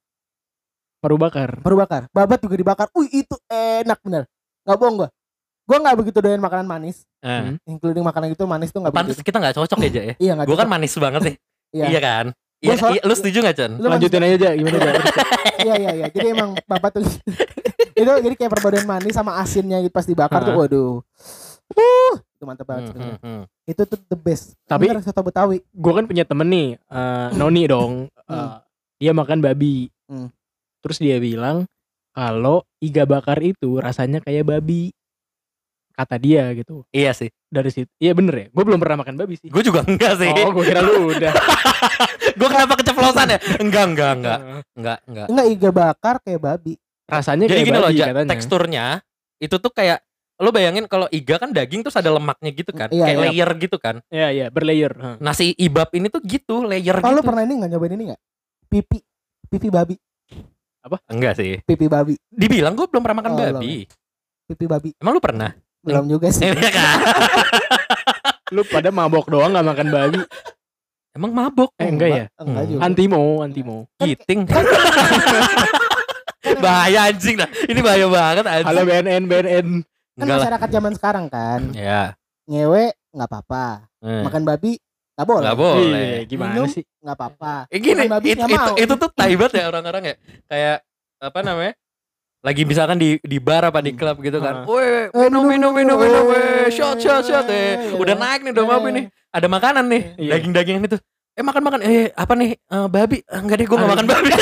[1.04, 1.60] Paru bakar.
[1.60, 2.08] Baru bakar.
[2.10, 2.88] Babat juga dibakar.
[2.96, 4.24] Wih itu enak bener.
[4.64, 5.10] Nggak bohong gua.
[5.74, 7.10] Gua nggak begitu doyan makanan manis.
[7.18, 7.56] Nah, Hmm.
[7.66, 9.26] Including makanan itu manis tuh nggak pantes begitu.
[9.26, 10.14] kita nggak cocok ya, Ja, ya.
[10.16, 10.34] Iya.
[10.44, 11.36] Gue kan manis banget nih.
[11.74, 11.86] Iya.
[11.90, 12.26] Iya kan?
[12.62, 13.72] Iya, soal- iya, lu setuju gak Chan?
[13.74, 14.52] Lu Lanjutin aja, Ja.
[14.54, 14.94] Gimana, Ja?
[15.66, 16.08] Iya iya iya.
[16.08, 17.02] Jadi emang babat tuh
[17.94, 20.94] itu jadi kayak perpaduan manis sama asinnya gitu pas dibakar tuh waduh.
[21.74, 22.94] Uh, itu mantep banget.
[22.94, 23.42] Hmm, hmm, hmm.
[23.66, 24.54] Itu tuh the best.
[24.64, 25.66] Tapi- Bener, soto Betawi.
[25.66, 28.62] gue kan punya temen nih eh, Noni dong Eh, Hmm.
[28.96, 30.30] dia makan babi Hmm.
[30.80, 31.66] terus dia bilang
[32.12, 34.94] kalau iga bakar itu rasanya kayak babi
[35.94, 37.30] kata dia gitu Iya sih.
[37.46, 40.30] dari situ iya bener ya gue belum pernah makan babi sih Gue juga enggak sih.
[40.34, 41.34] oh gue kira lu udah
[42.34, 43.40] Gue kenapa keceplosan ya?
[43.62, 44.40] Enggak, enggak, enggak.
[44.74, 45.28] Enggak, enggak.
[45.30, 46.74] Enggak iga bakar kayak babi.
[47.04, 48.86] rasanya Jadi kayak gini loh, babi Ja, katanya teksturnya
[49.38, 50.00] itu tuh kayak
[50.36, 53.26] lo bayangin kalau iga kan daging terus ada lemaknya gitu kan, Iya, kayak iya.
[53.30, 53.96] layer gitu kan.
[54.10, 55.16] iya iya berlayer Hah.
[55.20, 57.28] Nasi ibab ini tuh gitu, layer Kalau gitu.
[57.28, 58.22] pernah ini nggak nyobain ini nggak?
[58.66, 59.00] Pipi.
[59.46, 59.96] Pipi babi.
[61.06, 61.62] Enggak sih.
[61.62, 62.18] Pipi babi.
[62.26, 63.86] Dibilang gue belum pernah makan Oh, babi.
[64.44, 64.90] Pipi babi.
[64.98, 65.54] Emang lu pernah?
[65.84, 66.48] Belum juga sih.
[66.48, 66.98] Iya kan?
[68.50, 70.22] lu pada mabok doang nggak makan babi
[71.12, 71.74] Emang mabok?
[71.76, 72.80] eh enggak ya Enggak juga.
[72.82, 74.46] antimo antimo Giting.
[76.60, 77.50] bahaya anjing dah.
[77.64, 78.68] Ini bahaya banget anjing.
[78.68, 79.68] halo BNN BNN
[80.14, 80.38] Kan Enggak lah.
[80.46, 81.62] masyarakat zaman sekarang kan.
[81.74, 82.14] Ya.
[82.46, 83.66] Ngewe nggak apa-apa.
[84.00, 84.72] Eh, Makan babi
[85.14, 85.44] nggak boleh.
[85.44, 86.10] Nggak boleh.
[86.14, 86.68] Iya, gimana Minum.
[86.70, 87.54] sih Nggak apa-apa.
[87.68, 88.76] Eh, gini, Makan babi itu, nggak itu, mau.
[88.78, 90.16] itu tuh taibat ya orang-orang ya.
[90.46, 90.78] Kayak
[91.18, 91.74] apa namanya?
[92.44, 93.98] Lagi misalkan di di bar apa di Hmm.
[93.98, 94.62] klub gitu kan.
[94.62, 94.68] Ah.
[94.68, 97.96] Weh, Eh, minum minum minum minum, weh, eh, shot shot shot eh.
[97.96, 99.06] Udah naik nih udah babi nih.
[99.32, 100.32] Ada makanan nih, Iya.
[100.36, 100.98] daging-dagingan itu.
[101.34, 104.30] Eh makan makan eh apa nih Eh, babi enggak deh gue gak makan babi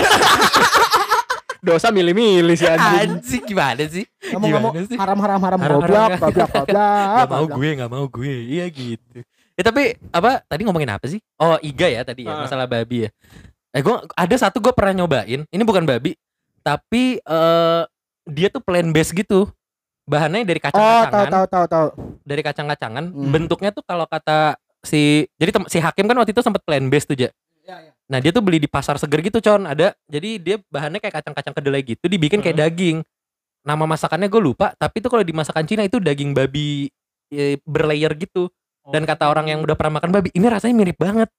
[1.62, 4.98] dosa milih-milih si anjing anjing gimana sih Ngomong-ngomong sih?
[4.98, 7.06] haram-haram haram goblok goblok goblok.
[7.16, 9.22] Gak mau gue gak mau gue Iya gitu
[9.54, 12.44] Ya tapi apa tadi ngomongin apa sih Oh iga ya tadi ya Ah.
[12.44, 13.10] masalah babi ya
[13.72, 16.18] Eh gue ada satu gue pernah nyobain Ini bukan babi
[16.62, 17.82] Tapi eh
[18.30, 19.50] dia tuh plain base gitu.
[20.06, 21.30] Bahannya dari Oh, tahu kacang-kacangan.
[21.30, 21.88] tahu tahu tahu.
[22.26, 23.04] Dari kacang-kacangan.
[23.14, 23.30] Hmm.
[23.32, 27.06] Bentuknya tuh kalau kata si Jadi tem- si Hakim kan waktu itu sempat plain base
[27.06, 27.30] tuh ja.
[27.62, 27.92] Iya, iya.
[28.10, 29.66] Nah dia tuh beli di pasar seger gitu con.
[29.66, 33.06] Ada Jadi dia bahannya kayak kacang-kacang kedelai gitu Dibikin kayak daging.
[33.62, 36.90] Nama masakannya gue lupa Tapi tuh kalau di masakan Cina itu daging babi
[37.30, 38.50] eh, berlayer gitu.
[38.90, 41.30] Dan kata orang yang udah pernah makan babi Ini rasanya mirip banget.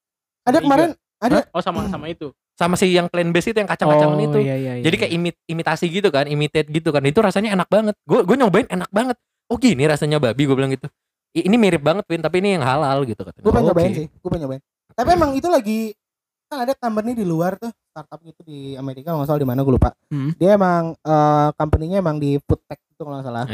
[0.47, 4.19] Ada kemarin ada oh sama sama itu Sama si yang plain base itu yang kacang-kacangan
[4.19, 4.39] oh, itu.
[4.45, 4.85] iya, iya, iya.
[4.85, 7.01] Jadi kayak imit, imitasi gitu kan Imitate gitu kan.
[7.03, 7.97] Itu rasanya enak banget.
[8.05, 9.17] Gue gue nyobain enak banget.
[9.49, 10.87] Oh gini rasanya babi gue bilang gitu.
[11.33, 13.45] "I- Ini mirip banget Win Tapi ini yang halal gitu katanya.
[13.45, 14.63] Gue pengen "Oh, nyobain oke." sih gue pengen nyobain.
[14.93, 15.81] Tapi emang itu lagi
[16.53, 19.73] kan ada company di luar tuh startup gitu di Amerika nggak salah di mana gue
[19.73, 19.97] lupa.
[20.13, 20.37] Hmm.
[20.37, 23.45] dia emang eh company-nya emang di food tech itu kalau nggak salah.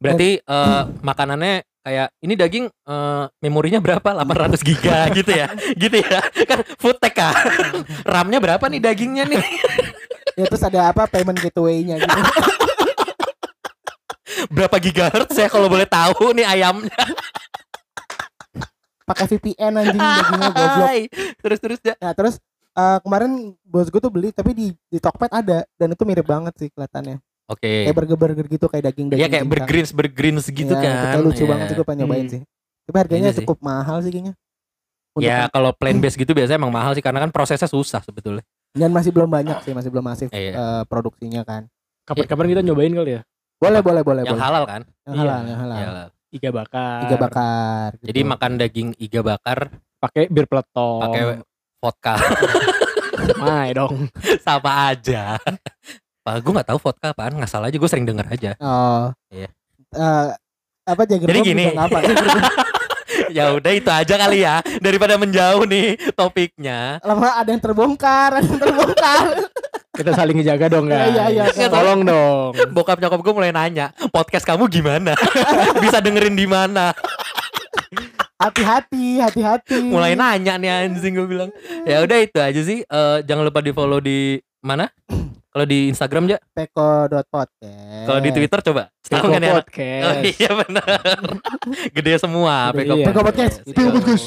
[0.00, 1.54] Berarti eh, makanannya
[1.84, 4.16] kayak ini daging eh, memorinya berapa?
[4.16, 5.46] 800 giga gitu ya.
[5.76, 6.18] gitu ya.
[6.48, 7.36] Kan food tech kan.
[8.16, 9.44] RAM-nya berapa nih dagingnya nih?
[10.34, 12.10] ya terus ada apa payment gateway-nya gitu
[14.54, 17.04] berapa gigahertz ya kalau boleh tahu nih ayamnya.
[19.04, 20.92] pakai VPN anjing dagingnya goblok.
[21.44, 21.94] Terus terus ya.
[22.00, 22.34] nah terus
[22.72, 26.56] eh, kemarin bos gue tuh beli tapi di di Tokped ada dan itu mirip banget
[26.56, 27.84] sih kelihatannya Oke.
[27.84, 31.20] kayak burger burger gitu kayak daging daging Iya kayak bergreens bergreens gitu kan.
[31.20, 31.50] lucu Iya.
[31.50, 32.32] banget sih pengen nyobain Hmm.
[32.32, 32.40] sih
[32.84, 33.38] tapi harganya Ini sih.
[33.40, 34.34] cukup mahal sih kayaknya
[35.14, 38.42] Untuk Ya kalau plan base gitu biasanya emang mahal sih karena kan prosesnya susah sebetulnya.
[38.72, 40.50] dan masih belum banyak sih, masih belum masif Iya.
[40.50, 41.70] eh, produksinya kan.
[42.02, 43.22] Kapan-kapan kita nyobain kali ya.
[43.54, 44.42] Boleh, boleh, boleh, Yang boleh.
[44.42, 44.82] halal kan?
[45.00, 45.22] Yang Iya.
[45.22, 45.78] halal, yang halal.
[45.78, 45.90] Iya.
[46.32, 46.98] Iga bakar.
[47.00, 47.88] Iga bakar.
[47.94, 48.06] gitu.
[48.10, 49.58] Jadi makan daging iga bakar
[49.96, 51.00] pakai bir peleton.
[51.00, 51.22] pakai
[51.78, 52.14] vodka
[53.38, 54.10] Mai dong.
[54.44, 55.38] sama aja.
[56.24, 58.50] Pak, gue nggak tahu vodka apaan, nggak salah aja gue sering denger aja.
[58.56, 59.12] Oh.
[59.28, 59.52] Iya.
[59.92, 60.28] Eh,
[60.88, 61.68] apa Jagger Jadi gini.
[61.76, 62.00] apa.
[63.36, 66.96] ya udah itu aja kali ya daripada menjauh nih topiknya.
[67.04, 69.24] Lama ada yang terbongkar, ada yang terbongkar.
[70.00, 71.12] Kita saling ngejaga dong Iya, guys.
[71.30, 71.68] iya, iya.
[71.68, 72.50] Tolong dong.
[72.72, 75.12] Bokap nyokap gue mulai nanya podcast kamu gimana,
[75.84, 76.96] bisa dengerin di mana.
[78.40, 79.92] Hati-hati, hati-hati.
[79.92, 81.52] Mulai nanya nih anjing gue bilang.
[81.84, 82.80] Ya udah itu aja sih.
[82.80, 84.88] Eh, jangan lupa di follow di mana?
[85.54, 86.38] Kalau di Instagram ya.
[86.50, 88.06] Peko.podcast.
[88.10, 88.90] Kalau di Twitter coba.
[89.06, 89.54] Peko kan ya?
[89.54, 90.18] Oh podcast.
[90.34, 90.98] iya benar.
[91.94, 92.74] Gede semua.
[92.74, 93.06] Gede, Peko iya.
[93.06, 93.56] Peko Podcast.
[93.62, 94.26] Peko Podcast.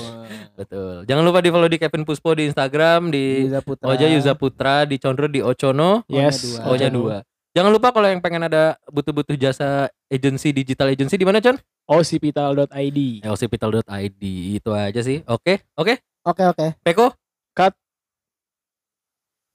[0.55, 1.03] Betul.
[1.03, 3.91] Jangan lupa di follow di Kevin Puspo di Instagram di Yuza Putra.
[3.91, 6.07] Oja Yuza Putra di Condro di Ocono.
[6.07, 6.63] Yes.
[6.63, 7.19] Oh, O-nya dua.
[7.51, 11.59] Jangan lupa kalau yang pengen ada butuh-butuh jasa agensi digital agency di mana Con?
[11.91, 12.99] Osipital.id.
[13.28, 14.23] lcpital.id
[14.63, 15.28] itu aja sih.
[15.28, 15.99] Oke, oke.
[16.23, 16.65] Oke, oke.
[16.88, 17.11] Peko.
[17.51, 17.75] Cut.